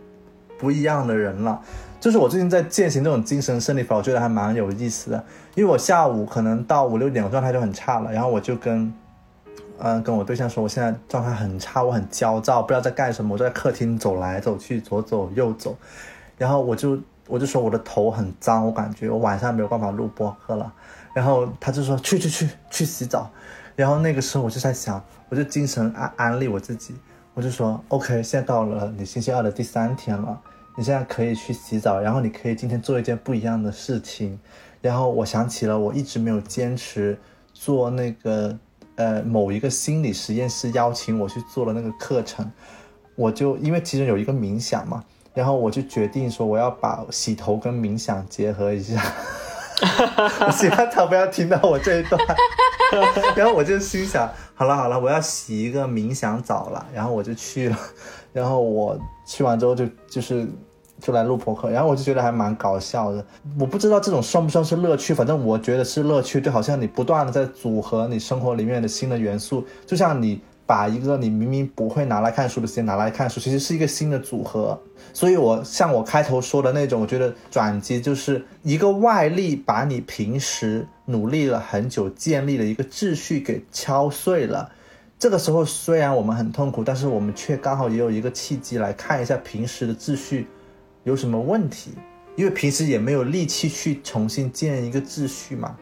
[0.57, 1.61] 不一样的人了。
[2.01, 5.23] 就是我最近在践行这种精神胜利法，我觉得还蛮有意思的。
[5.55, 8.91] 因为我下午可能到五六点，我状态就很差了，然后我就跟，
[9.79, 15.77] 嗯、跟我对象说，我现在状态很差，我很焦躁，不知道在干什么，我在客厅走来走去，左走右走，
[16.37, 20.73] 然后我就我就说我的头很脏，我感觉我晚上没有办法录播客了，
[21.15, 23.31] 然后他就说去去去去洗澡，
[23.75, 26.95] 然后那个时候我就在想，我就精神安安利我自己，
[27.35, 30.41] 我就说 OK，现在到了你星期二的第三天了。
[30.79, 34.39] 你现在可以去洗澡，然后你可以今天做一件不一样的事情。
[34.83, 37.19] 然后我想起了我一直没有坚持
[37.55, 38.55] 做那个
[38.97, 42.53] 呃某一个心理实验室邀请我去做的那个课程，
[43.15, 45.03] 我就因为其中有一个冥想嘛，
[45.37, 49.01] 然后我就决定说我要把洗头跟冥想结合一下。
[50.41, 52.19] 我希望他不要听到我这一段，
[53.37, 57.77] 然后我就心想，好了好了，我要洗一个冥想澡了，然后我就去了，
[58.33, 60.49] 然后我去完之后就就是
[60.99, 63.23] 就来录播客，然后我就觉得还蛮搞笑的，
[63.61, 70.41] 我不知道这种算不算是乐趣，反正我觉得是乐趣，就好像你不断的在组合你生活里面的新的元素，就像你。
[70.67, 74.79] 把一个你明明不会拿来看书的时间拿来看书，其实是一个新的组合。
[75.13, 84.71] 所以，我像我开头说的那种，我觉得转机就是一个外力把你平时努力了很久建立的一个秩序给敲碎了。
[85.19, 90.47] 这个时候，虽然我们很痛苦，但是我们却刚好也有一个契机来看一下平时的秩序
[91.05, 91.93] 有什么问题，
[92.37, 95.75] 因为平时也没有力气去重新建一个秩序嘛。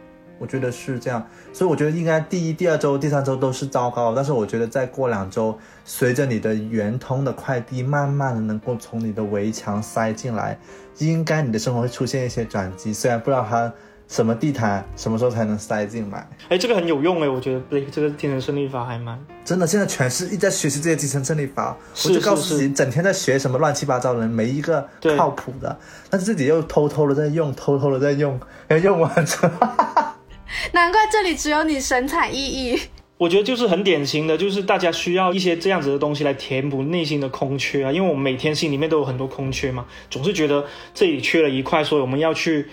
[0.44, 10.58] 我觉得是这样，所以我觉得应该第一、第二周、第三周都是糟糕，但是我觉得再过两周，随着你的圆通的快递慢慢的能够从你的围墙塞进来，
[10.98, 12.92] 应该你的生活会出现一些转机。
[12.92, 13.72] 虽然不知道它
[14.06, 16.28] 什么地毯什么时候才能塞进来。
[16.50, 19.66] 哎，这个很有用哎，我觉得对这个精神胜利法还蛮真的。
[19.66, 25.74] 现在全是一直在学习这些精神胜利法，我就告诉自己，是是整天在学什么乱七八糟的人，没一个靠谱的，
[26.10, 28.38] 但是自己又偷偷的在用，偷偷的在用，
[28.82, 29.50] 用完之后。
[30.72, 32.80] 难怪这里只有你神采奕奕。
[33.16, 42.66] 我觉得就是很典型的，就是大家需要一些这样子的东西来填补内心的空缺啊，因为我们每天心里面都有很多空缺嘛，总是觉得这里缺了一块，所以我们要去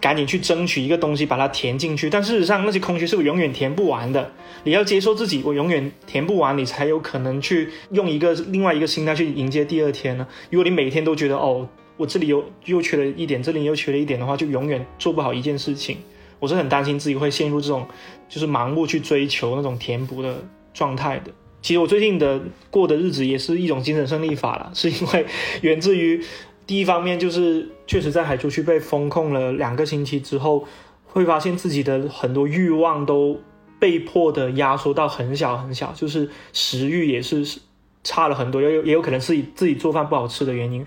[0.00, 2.08] 赶紧去争取一个东西把它填进去。
[2.08, 4.32] 但事实上，那些空缺是永远填不完的。
[4.64, 10.26] 你要接受自己，我永远填不完，你才有可能去用一个另外一个心态去迎接第二天呢。
[10.50, 15.98] 如果你每天都觉得哦，我这里又又缺了一点，这里又缺了一点的话，就永远做不好一件事情。
[16.44, 17.86] 我是很担心自己会陷入这种
[18.28, 20.36] 就是盲目去追求那种填补的
[20.74, 21.32] 状态的。
[21.62, 22.38] 其实我最近的
[22.70, 25.24] 过的日子也是一种精神胜利法了，是因为
[25.62, 26.22] 源自于
[26.66, 30.66] 第一方面就是确实在海珠区被封控了两个星期之后，
[31.06, 33.40] 会发现自己的很多欲望都
[33.78, 37.58] 被迫的压缩到很小很小，就是食欲也是
[38.02, 40.84] 差了很多，也有也有可能是自己做饭不好吃的原因，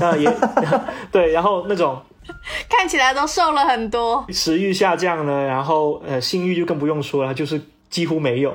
[0.00, 0.28] 那也
[1.12, 2.02] 对，然后那种
[2.68, 8.54] 看起来都瘦了很多，食欲下降了，然后呃性欲就更不用说了，就是几乎没有，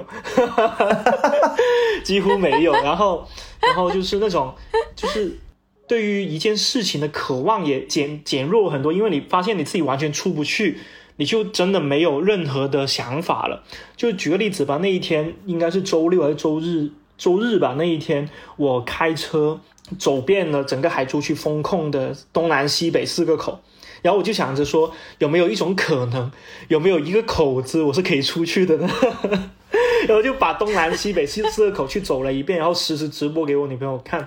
[2.04, 3.28] 几乎没有，然后
[3.62, 4.54] 然后就是那种
[4.96, 5.40] 就是
[5.88, 10.80] 对于一件事情的渴望也减减弱很多，因为你发现你自己完全出不去，
[11.18, 13.64] 你就真的没有任何的想法了。
[13.96, 16.90] 就举个例子吧，那一天应该是周六还是周日？
[17.18, 19.60] 周日吧，那一天我开车
[19.98, 23.60] 走遍了整个海珠区封控的东南西北四个口，
[24.02, 26.32] 然后我就想着说，有没有一种可能，
[26.68, 28.90] 有没有一个口子我是可以出去的呢？
[30.08, 34.26] 然后就把东南西北四四个口去走了一遍，然后实时直播给我女朋友看，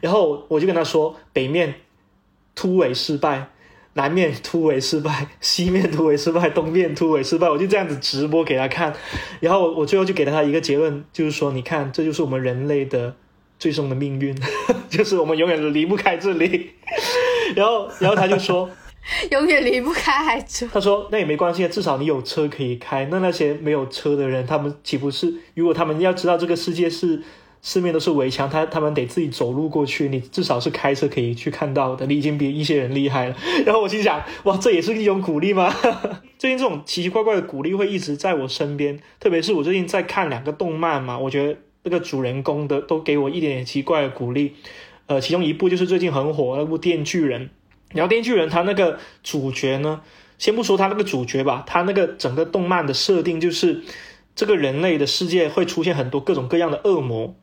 [0.00, 1.74] 然后我就跟她说，北面
[2.54, 3.50] 突围失败。
[3.94, 8.94] 南面突围失败，西面突围失败，东面突围失败，我就这样子直播给他看，
[9.40, 13.16] 然后我最后就给了他一个结论，就是说，你看，这就是我们人类的
[13.60, 14.34] 最终的命运，
[14.90, 16.72] 就是我们永远都离不开这里。
[17.54, 18.68] 然后，然后他就说，
[19.30, 20.66] 永远离不开海珠。
[20.72, 23.06] 他说，那也没关系，至少你有车可以开。
[23.10, 25.32] 那那些没有车的人，他们岂不是？
[25.54, 27.22] 如果他们要知道这个世界是。
[27.62, 33.36] 四面都是围墙，他他们得自己走路过去，你至少是开车可以去看到的，你已经比一些人厉害了。
[33.66, 35.70] 然后我心想，哇，这也是一种鼓励吗？
[36.38, 44.54] 最近这种奇奇怪怪的鼓励会一直在我身边，特别是我最近在看两个动漫嘛，我觉得那个主人公的都给我一点点奇怪的鼓励。
[45.06, 47.46] 呃，其中一部就是最近很火那部《电锯人》，
[47.92, 50.02] 然后《电锯人》他那个主角呢，
[50.38, 53.82] 先不说他那个主角吧，他那个整个动漫的设定就是
[54.36, 57.34] 这个人类的世界会出现很多各种各样的恶魔。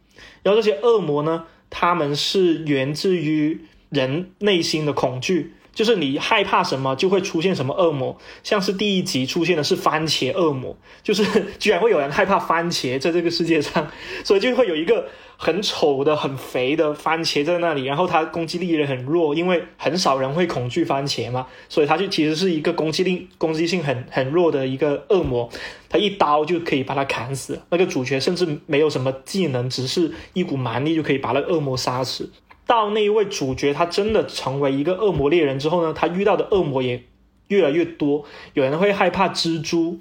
[0.43, 8.17] 然后这些恶魔呢，他们是源自于人内心的恐惧，就是你害怕什么，就会出现什么恶魔。
[8.41, 11.23] 像是第一集出现的是番茄恶魔， 就是
[11.59, 13.87] 居然会有人害怕番茄在这个世界上，
[14.23, 15.07] 所以就会有一个。
[15.39, 25.47] 很丑的、很肥的番茄在那里，然后它攻击力也很弱，因为很少人会恐惧番茄嘛，所以它就其实是一个攻击力、攻击性很很弱的一个恶魔，
[25.89, 27.61] 他一刀就可以把它砍死。
[27.69, 32.31] 那个主角甚至没有什么技能，只是一股蛮力就可以把那个恶魔杀死。
[32.67, 37.03] 到那一位主角他真的成为一个恶魔猎人之后呢，他遇到的恶魔也
[37.47, 39.99] 越来越多，有人会害怕蜘蛛。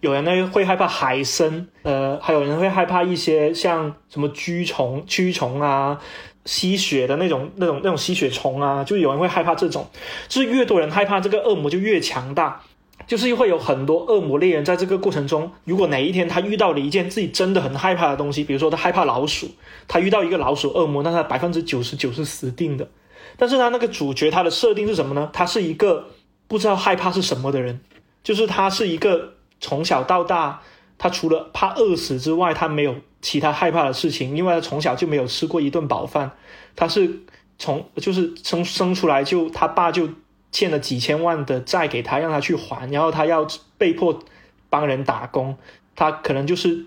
[0.00, 6.00] 有人呢会害怕海参，呃，还有人会害怕一些像什么蛆虫、蛆虫啊、
[6.44, 9.88] 吸血的那种、那种、那种吸血虫啊，就有人会害怕这种。
[10.26, 12.62] 就是越多人害怕这个恶魔，就越强大。
[13.06, 19.50] 就是会有很多恶魔猎人在这个过程中，如果哪一天他遇到了一件自己真的很害怕的东西，比如说他害怕老鼠，
[19.88, 22.88] 他遇到一个老鼠恶魔，那他百分之九十九是死定的。
[23.36, 25.30] 但是他那个主角他的设定是什么呢？
[25.32, 26.06] 他是一个
[26.46, 27.80] 不知道害怕是什么的人，
[28.22, 29.34] 就是他是一个。
[29.64, 30.60] 从小到大，
[30.98, 36.32] 他除了怕饿死之外，他没有其他害怕的事情，因为他从小就没有吃过一顿饱饭。
[36.74, 37.20] 他是
[37.60, 40.08] 从就是生生出来就他爸就
[40.52, 43.44] 欠了几千万的债给他，让他去还，然后他要
[43.76, 44.22] 被迫
[44.70, 45.56] 帮人打工，
[45.96, 46.86] 他可能就是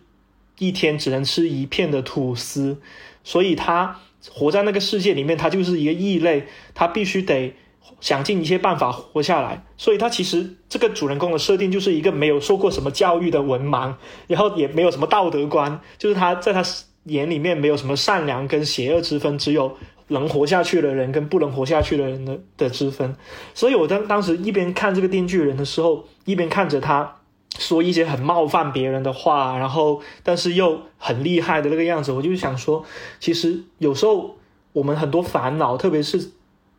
[0.58, 2.80] 一天只能吃一片的吐司，
[3.26, 4.00] 所以他
[4.32, 7.54] 活在那个世界里面，他就是一个异类，他必须得。
[8.02, 13.94] 想尽一切办法活下来，所以他其实这个主人公的设定就是一个没有受过什么教育的文盲，
[14.28, 16.64] 然后也没有什么道德观，就是他在他
[17.06, 23.16] 眼里面没有什么善良跟邪恶之分，只有能活下去的人跟不能活下去的人的的之分。
[23.54, 27.18] 所以我当当时一边看这个电锯人的时候，一边看着他
[27.58, 32.86] 说一些很冒犯别人的话，然后但是又很厉害的那个样子，我就想说，
[33.20, 34.38] 其实有时候
[34.74, 36.32] 我们很多烦恼，特别是。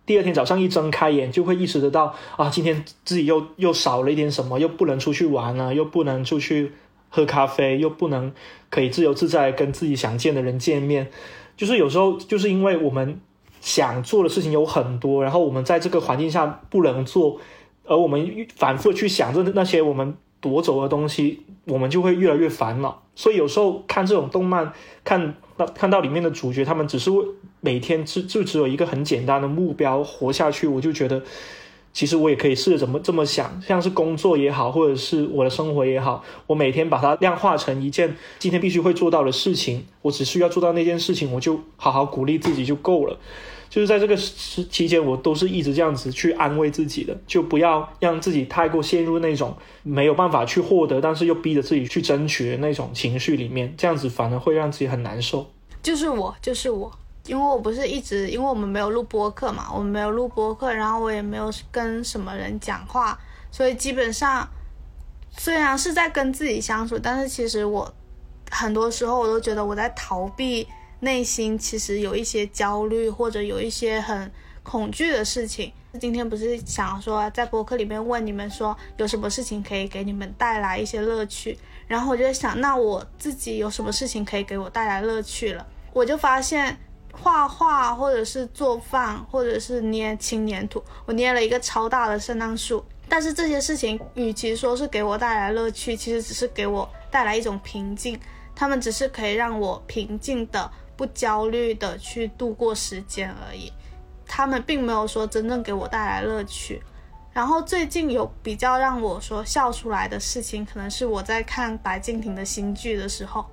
[0.05, 6.71] 第二天早上一睁开眼，就会意识得到啊，今天自己又又少了一点什么，又不能出去玩了，又不能出去
[7.09, 8.33] 喝咖啡，又不能
[8.71, 11.09] 可以自由自在跟自己想见的人见面。
[11.57, 13.21] 就是有时候就是因为我们
[13.61, 17.41] 想做的事情有很多，然后我们在这个环境下不能做，
[17.85, 23.03] 而我们反复去想着那些我们夺走的东西，我们就会越来越烦恼。
[23.15, 27.27] 所以有时候看这种动漫，看到看到里面的主角，他们只是为
[27.61, 31.23] 每天只就只有一个很简单的目标活下去，我就觉得，
[31.97, 43.19] 其实我也可以试着怎么这么想，像是工作也好，或者是我的生活也好，我每天把它量化成一件今天必须会做到的事情，我只需要做到那件事情，我就好好鼓励自己就够了。
[43.71, 55.51] 就是在这个时期间，我都是一直这样子去安慰自己的，就不要让自己太过陷入那种没有办法去获得，但是又逼着自己去争取的那种情绪里面，这样子反而会让自己很难受。
[55.83, 56.93] 就是我，就是我，
[57.27, 63.19] 因为我不是一直，因为我们没有录播客嘛，我们没有录播客，然后我也没有跟什么人讲话，
[63.51, 64.49] 所以基本上
[65.37, 67.95] 虽然是在跟自己相处，但是其实我
[68.51, 70.67] 很多时候我都觉得我在逃避。
[71.01, 75.71] 内心其实有一些焦虑，或者有一些很恐惧的事情。
[76.01, 81.57] 今天不是想说在播客里面问你们说有什么事情可以给你们带来一些乐趣，
[81.87, 85.67] 然后我就在想，那我自己有什么事情可以给我带来乐趣了？
[85.93, 86.75] 我就发现
[87.21, 90.83] 画画，或者是做饭，或者是捏轻粘土。
[91.05, 98.19] 我捏了一个超大的圣诞树，但是这些事情与其说是给我带来乐趣，其实只是给我带来一种平静。
[98.55, 100.71] 他们只是可以让我平静的。
[100.99, 103.71] 不焦虑的去度过时间而已，
[104.27, 106.83] 他们并没有说真正给我带来乐趣。
[107.35, 113.45] 然后最近有比较让我说笑出来的事情，可能是我在看白敬亭的新剧的时候。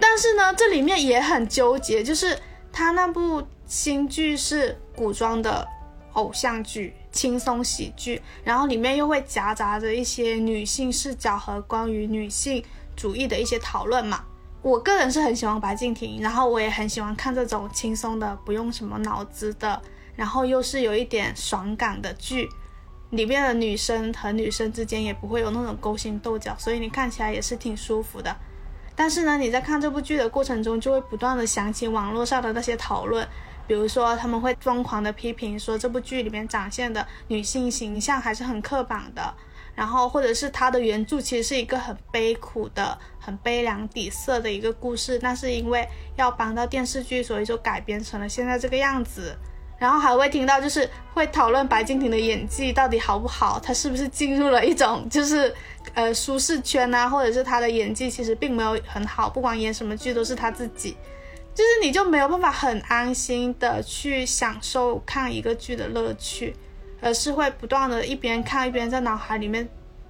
[0.00, 2.36] 但是呢，这里面也很纠结，就是
[2.72, 5.66] 他那部新剧是古装的
[6.12, 12.64] 偶像剧、轻松喜剧，然后里面又会夹杂着一些女性视角和关于女性
[12.96, 14.24] 主义的一些讨论嘛。
[14.62, 19.80] 我个人是很喜欢白敬亭，然后我也很喜欢看这种轻松的、不用什么脑子的，
[20.16, 22.48] 然后又是有一点爽感的剧，
[23.10, 28.36] 里面的女生和女生之间也不会有那种勾心斗角，所以你看起来也是挺舒服的。
[29.00, 33.26] 但是呢，你在看这部剧的过程中，就会不断的想起网络上的那些讨论，
[33.66, 39.34] 比如说他们会疯狂的批评说这部剧里面展现的女性形象还是很刻板的。
[39.74, 49.34] 然后，或者是它的原著其实是一个很悲苦的、很悲凉底色的一个故事，那是因为要搬到电视剧，所以就改编成了现在这个样子。
[49.80, 55.52] 然后还会听到，就是会讨论白敬亭的演技到底好不好，他是不是进入了一种就是
[55.94, 60.96] 呃舒适圈啊，或者是他的演技其实并没有很好，不管演什么剧都是他自己，
[61.52, 66.54] 就是你就没有办法很安心的去享受看一个剧的乐趣。
[67.02, 69.66] 而是会不断的一边看一边在脑海里面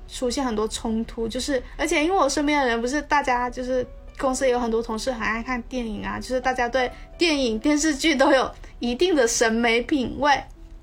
[0.08, 3.86] 出现很多冲突，就是而且因为我身边的人不是大家就是
[4.20, 8.48] 公司也有很多同事很爱看电影啊，就是大家对电影电视剧都有
[8.78, 10.30] 一定的审美品味，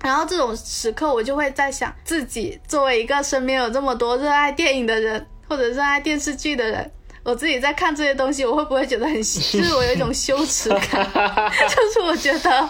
[0.02, 6.92] 然后这种时刻我就会在想，自己作为一个身边有这么多热爱电影的人或者热爱电视剧的人，
[7.24, 9.22] 我自己在看这些东西，我会不会觉得很就
[9.64, 11.08] 是我有一种羞耻感，
[11.70, 12.70] 就是我觉得， 我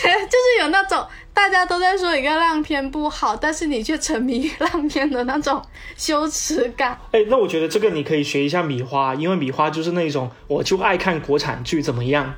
[0.00, 1.06] 觉得就是有那种。
[1.40, 5.60] 大家都在说一个烂片不好，但是你却沉迷于烂片的那种
[5.96, 6.98] 羞耻感。
[7.12, 12.34] 哎，那我觉得这个你可以学一下米花，因为米花就是那种 我就爱看国产剧，怎么样？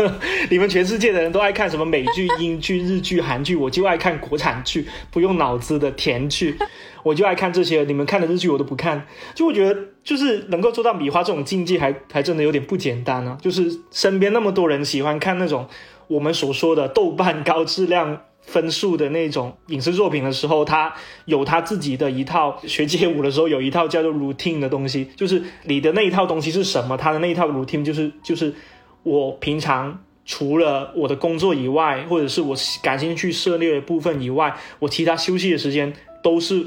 [0.48, 6.58] 你们全世界的人都爱看什么美剧、英剧、日剧、韩剧，我就爱看国产剧，不用脑子的甜剧，
[7.02, 7.84] 我就爱看这些。
[7.84, 13.36] 你们看的日剧我都不看，就我觉得就是能够做到米花这种境界，还还真的有点不简单呢。
[13.42, 15.68] 就是身边那么多人喜欢看那种
[16.08, 18.22] 我们所说的豆瓣高质量。
[18.46, 20.94] 分数的那种影视作品的时候，他
[21.24, 26.96] 有他自己的一套学街舞的时候有一套叫做 routine 的东西，就是你的那一套东西是什么？
[26.96, 28.54] 他的那一套 routine 就是就是
[29.02, 35.92] 我平常除了我的工作以外，或者是我感兴趣涉猎的部分以外，我其他休息的时间
[36.22, 36.64] 都是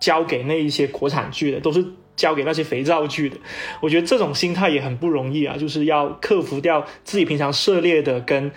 [0.00, 1.84] 交给那一些国产剧的，都是
[2.16, 3.36] 交给那些肥皂剧的。
[3.82, 8.50] 我觉得这种心态也很不容易啊，就是要克服掉自己平常涉猎的跟。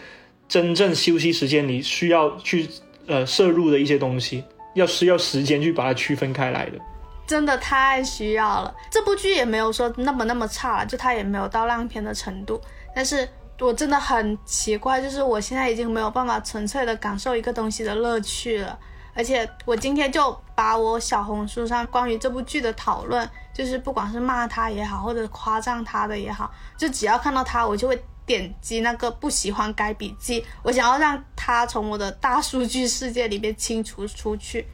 [0.54, 2.70] 真正休息时间，你需要去
[3.08, 4.44] 呃摄入的一些东西，
[4.76, 6.78] 要需要时间去把它区分开来的，
[7.26, 8.72] 真的太需要了。
[8.92, 12.62] 这部剧也没有说那么那么差了，就它也没有到烂片的程度。
[12.96, 13.28] 但是
[13.60, 18.78] 我真的很奇怪，就是我现在已经没有办法纯粹的感受一个东西的乐趣了。
[19.16, 28.00] 而且我今天就把我小红书上关于这部剧的讨论，就是不管是骂他也好，或者夸赞他的也好，就只要看到他，我就会。
[28.26, 34.66] 点击那个不喜欢该笔记，我想要让它从我的大数据世界里面清除出去。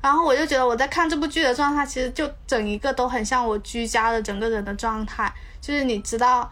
[0.00, 5.32] 然后我就觉得我在看这部剧的状态，其实就整一个都很像我居家的整个人的状态。
[5.60, 6.50] 就是你知道，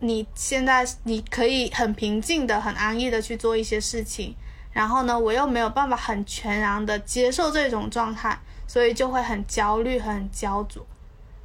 [0.00, 4.34] 你现在你可以很平静的、很安逸的去做一些事情，
[4.72, 10.84] 然后呢，我又没有办法很全然的接受这种状态，所以就会很焦虑、很焦灼。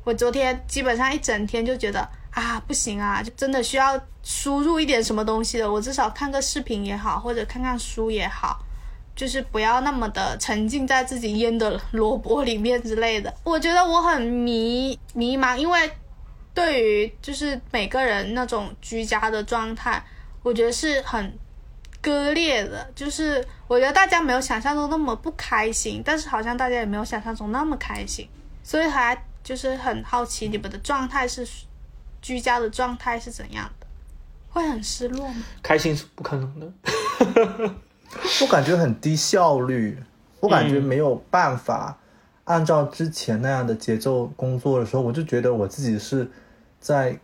[0.04, 2.08] 我昨天基本上一整天就觉得。
[2.34, 5.72] 啊，不行啊，就真的需要输入一点什么东西的。
[5.72, 8.60] 我至少看个视频也好，或者看看书也好，
[9.16, 13.32] 就是不要那么的沉浸在自己腌的萝卜里面之类的。
[13.46, 15.92] 我觉得我很迷迷茫，因为
[16.56, 20.04] 对于就是每个人那种居家的状态，
[20.42, 21.38] 我觉得是很
[22.02, 28.28] 割裂的，就是我觉得大家没有想象中那么不开心，但是好像大家也没有想象中那么开心，
[28.64, 31.48] 所以还就是很好奇你们的状态是
[32.24, 33.86] 居家的状态是怎样的，
[34.50, 35.44] 会很失落吗？
[35.62, 36.72] 开心是不可能的。
[38.42, 40.02] 我感觉很低效率，
[40.40, 41.98] 我感觉没有办法
[42.46, 46.30] 按照之前那样的节奏工作的时候，我就觉得我自己是
[46.80, 47.20] 在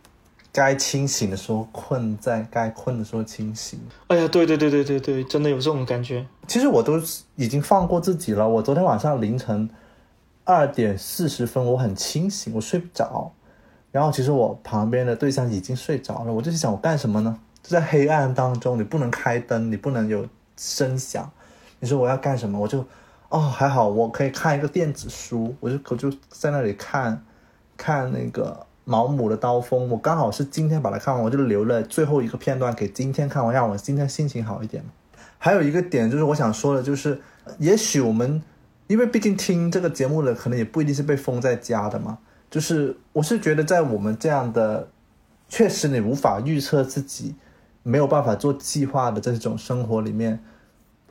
[0.52, 3.80] 该清醒的时候困，在该困的时候清醒。
[4.08, 6.26] 哎呀，对对对对对对，真的有这种感觉。
[6.46, 7.00] 其实我都
[7.36, 8.46] 已经放过自己了。
[8.46, 9.70] 我昨天晚上凌晨
[10.44, 13.32] 二点四十分，我很清醒，我睡不着。
[13.92, 17.36] 然后其实我旁边的对象已经睡着了，我就想我干什么呢？
[17.62, 20.26] 就在黑暗当中，你不能开灯，你不能有
[20.56, 21.30] 声响。
[21.78, 22.58] 你说我要干什么？
[22.58, 22.86] 我就
[23.28, 27.22] 哦还好，我可以看一个电子书，我就我就在那里看，
[27.76, 29.90] 看那个毛姆的刀锋。
[29.90, 34.84] 我刚好是今天把它看完，我就留了最后一个片段给今天看完，让我今天心情好一点。
[35.38, 37.20] 还有一个点就是我想说的，就是
[37.58, 38.42] 也许我们
[38.86, 42.18] 因为毕竟听这个节目的可能也不一定是被封在家的嘛。
[42.50, 44.88] 就是我是觉得在我们这样的，
[45.48, 47.34] 确实你无法预测自己，
[47.82, 50.42] 没有办法做计划的这种生活里面，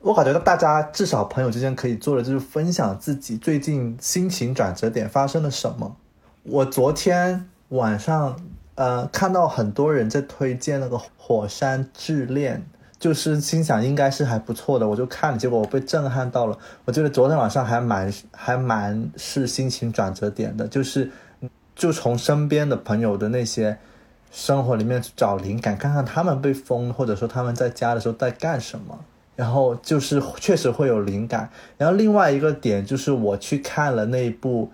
[0.02, 5.96] 我感觉到大家至少朋友之间可以做的就是分享自己最近心情转折点发生了什么。
[6.42, 8.38] 我昨天晚上
[8.74, 12.58] 呃看到很多人在推荐那个《火山之恋》。
[13.00, 16.58] 就是心想应该是还不错的，我就看了，结果我被震撼到了。
[16.84, 21.10] 我觉得昨天晚上还蛮还蛮是心情转折点的，就是
[21.80, 23.78] 就从身边的朋友的那些
[24.30, 28.98] 生活里面找灵感，看看他们被封，或者说他们在家的时候在干什么，
[29.34, 31.48] 然后就是确实会有灵感。
[31.78, 34.70] 然后另外一个点就是我去看了那一部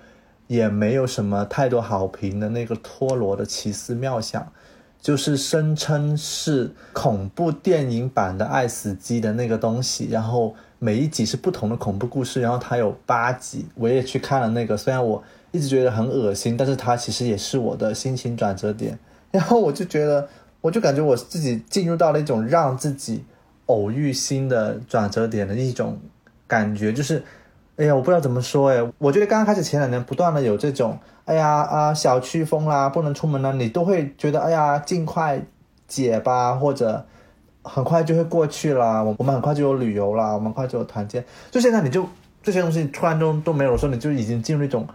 [0.48, 4.52] 也没有什么太多好评的那个托罗的奇思妙想。
[5.00, 15.22] 就是声称是恐怖电影版的《爱死机》的那个东西，然后每一集是不同的恐怖故事，然后它有八集，我也去看了那个，虽然我
[15.52, 18.98] 一直觉得很恶心，但是它其实也是我的心情转折点。
[19.30, 20.28] 然后我就觉得，
[20.60, 23.24] 我就感觉我自己进入到了一种让自己
[23.66, 25.98] 偶遇新的转折点的一种
[26.46, 27.22] 感觉，就是，
[27.76, 30.98] 哎呀，我不知道怎么说哎，我觉得刚刚开始前两年不断的有这种。
[31.26, 35.42] 哎呀啊，小区封啦，不能出门了，你都会觉得哎呀，尽快
[35.88, 37.04] 解吧，或者
[37.62, 39.02] 很快就会过去了。
[39.04, 41.24] 我我们很快就有旅游了，我们快就有团建。
[41.50, 42.06] 就现在你就
[42.44, 44.86] 这些东西突然中都没有的时候，你就已经进入一种，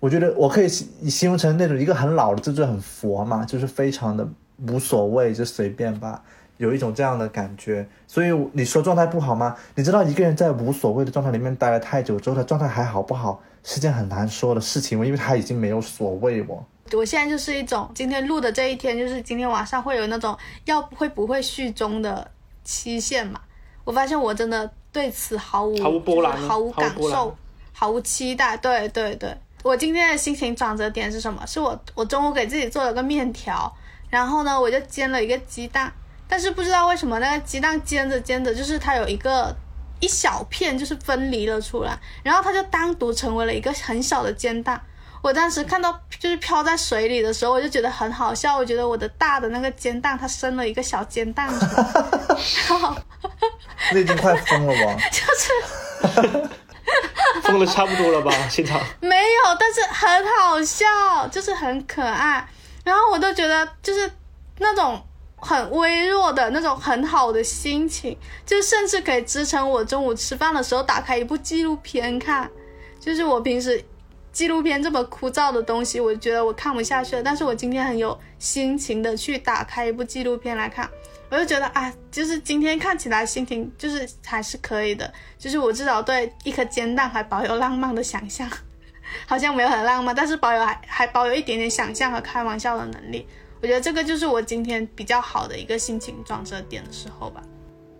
[0.00, 4.28] 我觉得我可以形容成那种一个很老的，就是很佛嘛，就是非常的
[4.68, 6.22] 无所谓，就随便吧，
[6.58, 7.86] 有一种这样的感觉。
[8.06, 9.56] 所以你说状态不好吗？
[9.74, 13.40] 你知道一个人在无所谓的状态里面待了太久之后，他状态还好不好？
[13.62, 16.64] 是件很难说的事情，因为他已经没有所谓我。
[16.92, 22.30] 我现在就是一种今天录的这一天，就是今天晚上会有那种要会不会续中的
[22.62, 23.40] 期限嘛？
[23.82, 27.36] 我发现我真的对此毫无毫无波澜，毫无感受，
[27.72, 28.56] 毫无期待。
[28.56, 29.36] 对对对，
[29.66, 31.44] 我今天的心情转折点是什么？
[31.46, 33.70] 是我我中午给自己做了个面条，
[34.08, 35.92] 然后呢我就煎了一个鸡蛋，
[36.28, 39.54] 但是不知道为什么那个鸡蛋煎着煎着，就是它有一个。
[39.98, 44.78] 一小片就是分离了出来，然后它就单独成为了一个很小的煎蛋。
[45.22, 45.90] 我当时看到
[46.20, 48.58] 就是飘在水里的时候，我就觉得很好笑。
[48.58, 52.94] 我觉得我的大的那个煎蛋它生了一个小煎蛋，哈哈
[53.90, 55.00] 那已经快疯了吧？
[55.10, 56.48] 就是
[57.44, 58.30] 疯的差不多了吧？
[58.50, 59.15] 现场 没
[59.54, 62.48] 但是很好笑，就是很可爱。
[62.84, 64.10] 然后我都觉得就是
[64.58, 65.00] 那种。
[65.38, 68.16] 很微弱的那种很好的心情，
[68.46, 72.50] 就甚至可以支撑我中午吃饭的时候打开一部纪录片看。
[72.98, 73.84] 就是我平时
[74.32, 77.22] 纪录片这么枯燥的东西，我觉得我看不下去了。
[77.22, 80.88] 但是我今天很有心情的去打开一部纪录片来看，
[81.30, 85.12] 我就觉得啊，就是今天看起来心情就是还是可以的。
[85.38, 88.48] 就是我至少对一颗煎蛋还保有浪漫的想象，
[89.26, 93.26] 好像没有很浪漫，但是保有还还保有一点点想象和开玩笑的能力。
[93.62, 97.42] 我觉得这个就是我今天比较好的一个心情转折点的时候吧。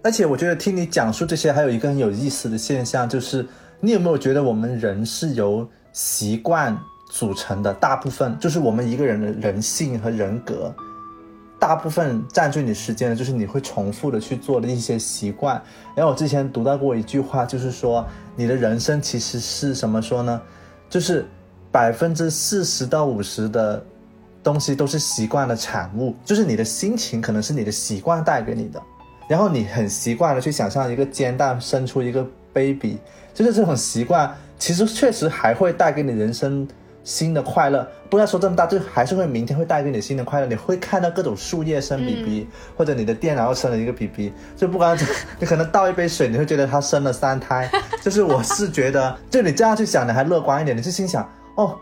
[0.03, 3.45] 而且我觉得听你讲述这些，还有一个很有意思的现象，就是
[3.81, 6.79] 你有没有觉得我们人是由习惯
[7.11, 7.73] 组成的？
[7.75, 10.73] 大部分就是我们一个人的人性和人格，
[11.59, 15.61] 大部分占据你时间的，就是你会重复的去做的一些习惯。
[15.97, 20.41] 然后我之前读到过一句话，就是说你的人生其实是什么说呢？
[20.89, 21.27] 就是
[21.71, 23.85] 百分之四十到五十的。
[24.43, 28.81] 东西都是习惯的产物，就是你的心情可能是你的习惯带给你的，
[29.29, 32.99] 然后你很习惯的去想象一个煎蛋生出一个 baby，
[33.35, 36.65] 就是这种习惯，其实确实还会带给你人生
[37.07, 37.89] 新的快乐。
[38.11, 40.47] 不要说这么大，就还是会明天会带给你新的快乐。
[40.47, 44.99] 你会看到各种树叶生 BB，、或者你的电脑生了一个 BB，就不管
[45.39, 47.71] 你可能倒一杯水，你会觉得它生了三胎。
[48.03, 51.79] 就是我是觉得，就你这样去想，你还乐观一点，你是心想哦。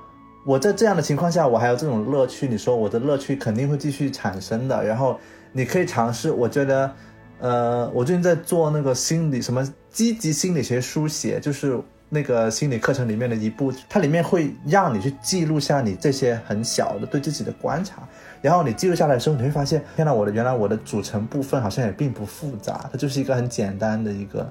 [0.46, 4.84] 我在这样的情况下，我还有这种乐趣，你说我的乐趣肯定会继续产生的。
[4.84, 5.18] 然后
[5.52, 6.92] 你可以尝试，我觉得，
[7.40, 11.80] 呃，我最近在做那个心理什么积极心理学书写，就是
[12.14, 18.08] 那个心理课程里面的一步，它里面会让你去记录下你这些很小的对自己的观察。
[18.40, 24.48] 然后你记录下来的时候，你会发现，天呐，我的原来我的组成部分好像也并不复杂，它就是一个很简单的一个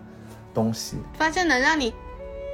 [0.53, 0.97] 东西。
[1.17, 1.93] 发现能让你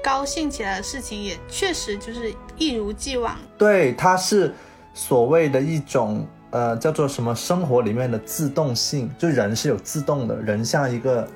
[0.04, 3.36] 高兴起来的事情，也确实就是一如既往。
[3.58, 4.54] 对，它是
[4.94, 11.28] 所谓的一种呃叫做什么生活里面的自动性，就人是有自动的，人像一个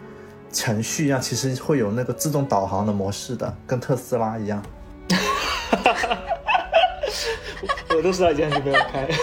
[0.53, 4.63] 程序一样，其实会有那个自动导航的模式的，跟特斯拉一样。
[7.95, 9.07] 我都知道这样就没有开。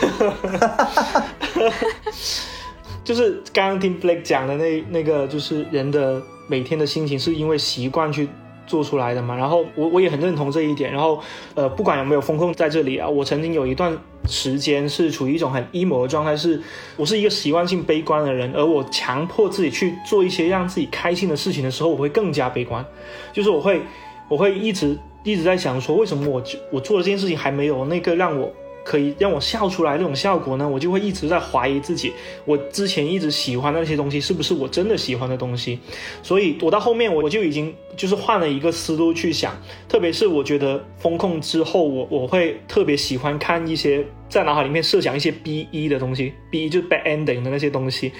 [3.02, 8.28] 就是刚刚听 Blake 讲的那那个，就是人的每天的心情是因为习惯去
[8.70, 9.36] 做出来的嘛。
[9.36, 10.92] 然后我我也很认同这一点。
[10.92, 11.20] 然后
[11.54, 13.98] 呃，不管有没有风控在这里啊，我曾经有一段
[14.28, 16.62] 时间是处于一种很 emo 的状态，是
[16.96, 22.84] 我是一个习惯性悲观的人，而我强迫自己去做一些让自己开心的事情的时候，我会更加悲观，
[23.32, 23.82] 就是我会
[24.28, 26.40] 我会一直一直在想说，为什么我
[26.70, 28.52] 我做的这件事情还没有那个让我。
[28.84, 32.12] 可以让我笑出来那种效果呢，我就会一直在怀疑自己，
[32.44, 35.78] 我之前一直喜欢的那些东西是不是我真的喜欢的东西，
[36.22, 39.52] 所以我到后面我就已经就是换了一个思路去想，
[39.88, 48.12] 特别是我觉得风控之后，我我会特别喜欢看一些在脑海里面设想一些 B E 的东西，B E 就是 bad ending 的那些东西。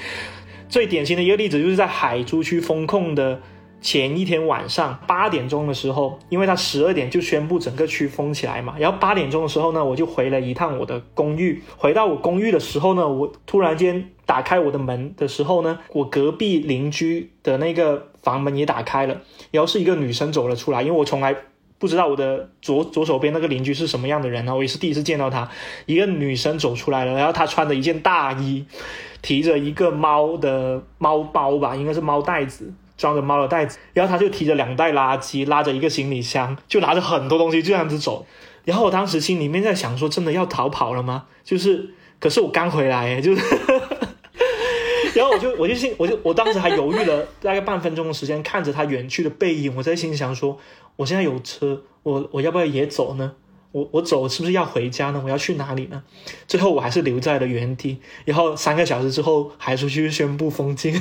[0.69, 3.41] 最典型的一个例子就是在海珠区风控的。
[3.81, 11.63] 前一天晚上八点钟的时候，因为他十二点就宣布整个区封起来嘛，然后八点钟的时候呢，我就回了一趟我的公寓。
[11.77, 21.35] 回到我公寓的时候呢，我突然间打开我的门的时候呢，我隔壁邻居的那个房门也打开了，然后是一个女生走了出来，因为我从来
[21.79, 25.49] 不知道我的左左手边那个邻居是什么样的人呢，我也是第一次见到她，
[25.87, 28.67] 一个女生走出来了，然后她穿着一件大衣，
[29.23, 32.71] 提着一个猫的猫包吧，应该是猫袋子。
[33.01, 38.27] 装着猫的袋子，然后他就提着两袋垃圾，拉着一个行李箱，就拿着很多东西就这样子走。
[38.67, 41.25] 然后我当时心里面在想说，真的要逃跑了吗？
[41.43, 43.43] 就是，可是我刚回来，就是，
[45.17, 50.59] 然后我就我就心我就我当时还犹豫了大概半分钟的时间，看着他远去的背影，我在心想说，
[50.97, 53.33] 我现在有车，我我要不要也走呢？
[53.73, 55.23] 我我走是不是要回家呢？
[55.25, 56.03] 我要去哪里呢？
[56.47, 57.99] 最后我还是留在了原地。
[58.27, 61.01] 然后三个小时之后，还出去宣布封禁。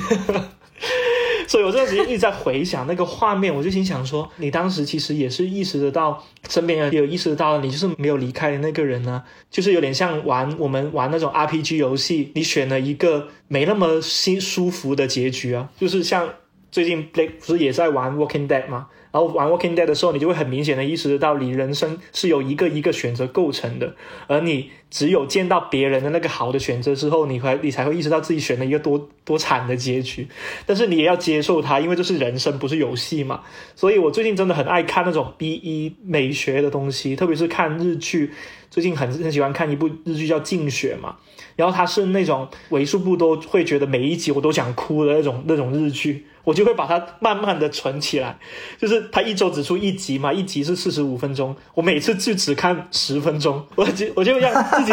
[1.50, 9.20] 所以我这段时间一直在回想那个画面，我就心想说，你当时其实也是意识得到，身边人也有意识得到，你就是没有离开的那个人呢，
[9.50, 16.28] 就是有点像玩我们玩那种 RPG 游戏，你选了一个没那么心舒服的结局啊，就是像
[16.70, 18.86] 最近 Blake 不是也在玩 Walking Dead 吗？
[19.12, 23.94] 然后玩 Walking Dead 的时候，你就会很明显的意识到，你人生是由一个一个选择构成的，
[24.26, 30.28] 而你只有见到别人的那个好的选择之后，你会你才会意识到自己选了一个多多惨的结局。
[30.66, 33.40] 但是你也要接受它，因为这是人生，不是游戏嘛。
[33.74, 38.30] 所以我最近真的很爱看那种 B E 美学的东西，特别是看日剧。
[38.70, 41.16] 最近很很喜欢看一部日剧叫《静雪》嘛，
[41.56, 46.26] 然后它是那种为数不多会觉得每一集我都想哭的那种那种日剧。
[46.42, 48.38] 我就会把它慢慢的存起来，
[48.78, 54.92] 就是它一周只出一集嘛，一集是四十五分钟，我每次就只看十分钟，我就我就让自己，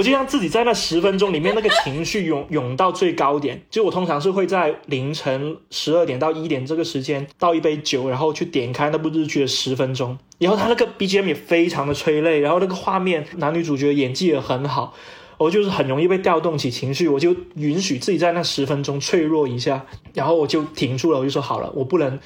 [0.00, 3.60] 我就让自己在那十分钟里面那个情绪涌涌到最高点。
[3.68, 14.94] 就我通常是会在凌晨十二点到一点这个时间倒一杯酒，然后去点开那部日剧的十分钟，然后它那个 BGM 也非常的催泪，然后那个画面男女主角演技也很好。
[15.36, 19.84] 我就是很容易被调动起情绪，我就允许自己在那十分钟脆弱一下，
[20.14, 22.18] 然后我就停住了，我就说好了，我不能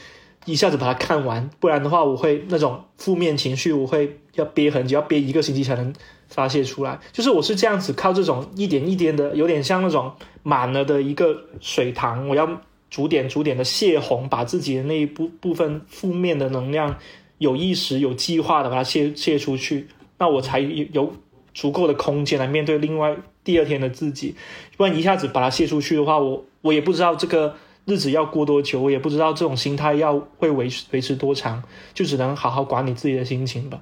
[0.45, 5.93] 一下子把它看完，不然的话我会那种负面情绪，我会要憋很久，要憋一个星期才能
[6.35, 6.99] 发泄出来。
[7.13, 10.13] 就是我是这样子靠这种一点一点的，有点像那种
[10.43, 12.61] 满了的一个水塘，我要
[12.91, 16.99] 逐点逐点的泄洪，把自己的那一部部分负面的能量
[17.39, 21.15] 有意识、有计划的把它泄泄出去，那我才有。
[21.57, 24.35] 足够的空间来面对另外第二天的自己，
[24.77, 27.55] 不然一下子把它泄出去的话，我我也不知道这个
[27.85, 31.63] 日子要过多久，我也不知道这种心态要会维持维持多长，
[31.95, 33.81] 就只能好好管理自己的心情吧。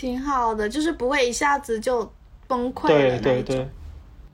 [0.00, 2.10] 挺好的，就是不会一下子就
[2.46, 2.86] 崩溃。
[2.86, 3.68] 对对对，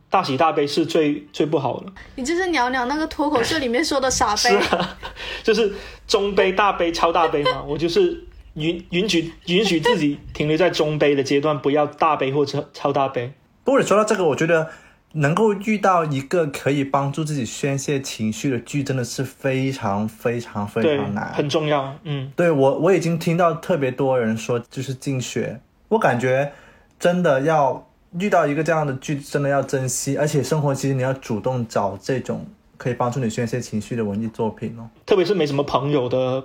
[0.09, 1.87] 大喜大悲是最最不好的。
[2.15, 4.99] 你就是鸟鸟那个脱口秀里面说的傻悲， 是啊，
[5.43, 5.75] 就是
[6.07, 8.25] 中悲大悲超大悲嘛， 我就是。
[8.57, 13.31] 允允许允许自己停留在中杯的阶段，不要大杯或者超大杯。
[13.65, 14.71] 不过你说到这个，我觉得
[15.17, 21.33] 能够遇到一个可以帮助自己宣泄情绪的剧，真的是非常非常非常，难。
[21.33, 21.95] 很重要。
[22.05, 26.53] 嗯，对我我已经听到特别多人说，就是静学，我感觉
[26.99, 27.89] 真的要
[28.19, 32.47] 遇到一个这样的剧，真的要珍惜，而且生活其实你要主动找这种
[32.77, 34.89] 可以帮助你宣泄情绪的文艺作品哦。
[35.07, 36.45] 特别是没什么朋友的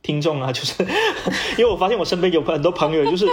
[0.00, 0.82] 听众啊，就是
[1.58, 3.26] 因为我发现我身边有很多朋友，就是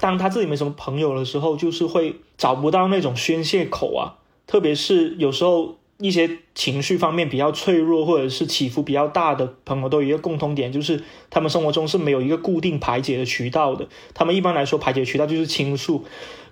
[0.00, 4.18] 当他自己没什么朋友的时候，就是会找不到那种宣泄口啊。
[4.46, 13.88] 特别是有时候一些情绪方面比较脆弱或者是起伏比较大的朋友，都有一个共通点，就是他们生活中是没有一个固定排解的渠道的。
[14.14, 16.04] 他们一般来说排解渠道就是倾诉，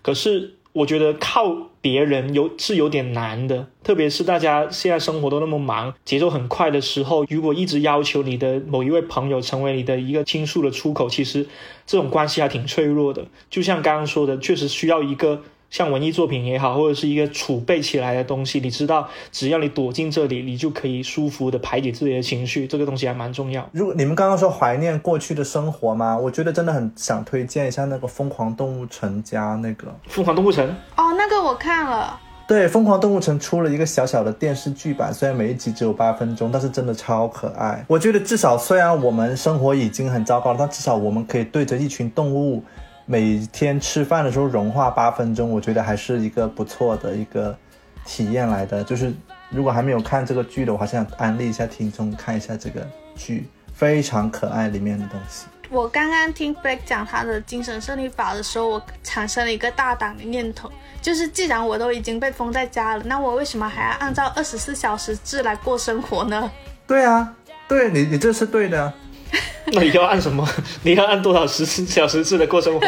[0.02, 11.46] 可是我觉得靠别人有是有点难的，特别是大家现在生活都那么忙，节奏很快的时候，如果一直要求你的某一位朋友成为你的一个倾诉的出口，其实
[11.86, 13.24] 这种关系还挺脆弱的。
[13.48, 15.42] 就像刚刚说的，确实需要一个
[15.74, 18.60] 像文艺作品也好，或者是一个储备起来的东西。
[18.60, 23.68] 你知道，只要你躲进这里，你就可以舒服的排解自己的情绪，这个东西还蛮重要。
[23.72, 29.92] 如果你们刚刚说怀念过去的生活吗，我觉得真的很想推荐一下那个《疯狂动物城》加那个。
[30.06, 30.64] 疯狂动物城，
[30.96, 37.84] 哦，那个我看了，对，《疯狂动物城》出了一个小小的电视剧版，虽然每一集只有八分钟，但是真的超可爱。
[37.88, 42.62] 我觉得至少虽然我们生活已经很糟糕了，但至少我们可以对着一群动物，
[43.06, 47.56] 每天吃饭的时候融化八分钟，我觉得还是一个不错的一个
[48.04, 48.82] 体验来的。
[48.82, 49.12] 就是
[49.50, 55.46] 如果还没有看这个剧的，我还是想安利一下听众看一下这个剧，非常可爱里面的东西。
[55.70, 60.70] 我刚刚听 Blake 讲他的精神胜利法的时候，我产生了一个大胆的念头，
[61.02, 66.50] 就是既然我都已经被封在家了，那我为什么还要按照二十四小时制来过生活呢？
[66.86, 67.34] 对啊，
[67.66, 68.94] 对你你这是对的啊。
[69.72, 70.46] 那你要按什么？
[70.82, 72.86] 你要按多少时小时制的过生活？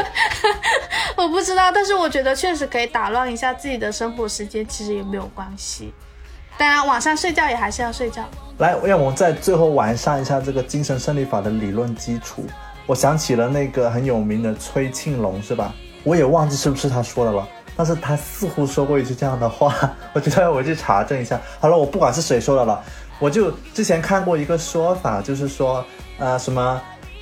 [1.16, 5.92] 我不知道，但是我觉得确实可以打乱一下自己的生活时间，其实也没有关系。
[6.59, 8.24] 当然，晚上睡觉也还是要睡觉。
[8.59, 12.47] 来，让我们在最后完善一下这个精神胜利法的理论基础。
[12.86, 15.74] 我想起了那个很有名的崔庆龙，是吧？
[16.05, 19.74] 我也忘记是不是他说的了，但是他似乎说过一句这样的话，
[20.14, 21.40] 我觉得我去查证一下。
[21.59, 22.82] 好了，我不管是谁说的了，
[23.18, 25.84] 我就之前看过一个说法，就是说，
[26.18, 26.80] 呃，什么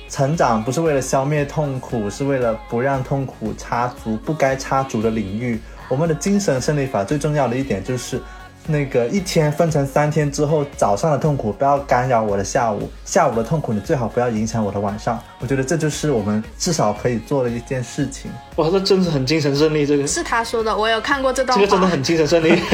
[0.09, 5.59] 成长不是为了消灭痛苦，是为了不让痛苦插足不该插足的领域。
[5.87, 8.21] 我们的精神胜利法最重要的一点就是。
[8.67, 15.21] 那个一天分成三天之后，早上的痛苦不要干扰我的下午，下午的痛苦你最好不要影响我的晚上。
[15.37, 18.31] 我觉得这就是我们至少可以做的一件事情。
[18.55, 21.63] 哇，这真是很精神胜利，这个是他说的，我有看过这段话。
[21.63, 22.59] 这个真的很精神胜利。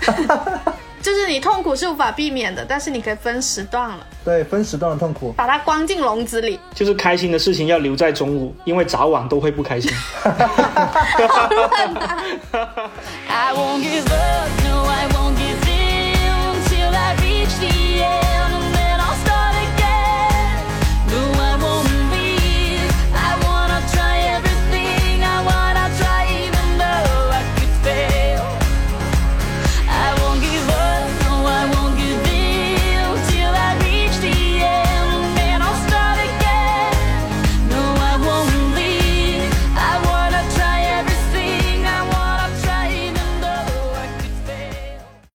[1.02, 4.06] 就是你痛苦是无法避免的，但是你可以分时段了。
[4.24, 6.60] 对，分时段的痛苦，把它关进笼子里。
[6.74, 9.90] 就是开心的事情要留在中午，因为早晚都会不开心。
[13.28, 18.39] I won't give up, no, I won't give in till I reach the end.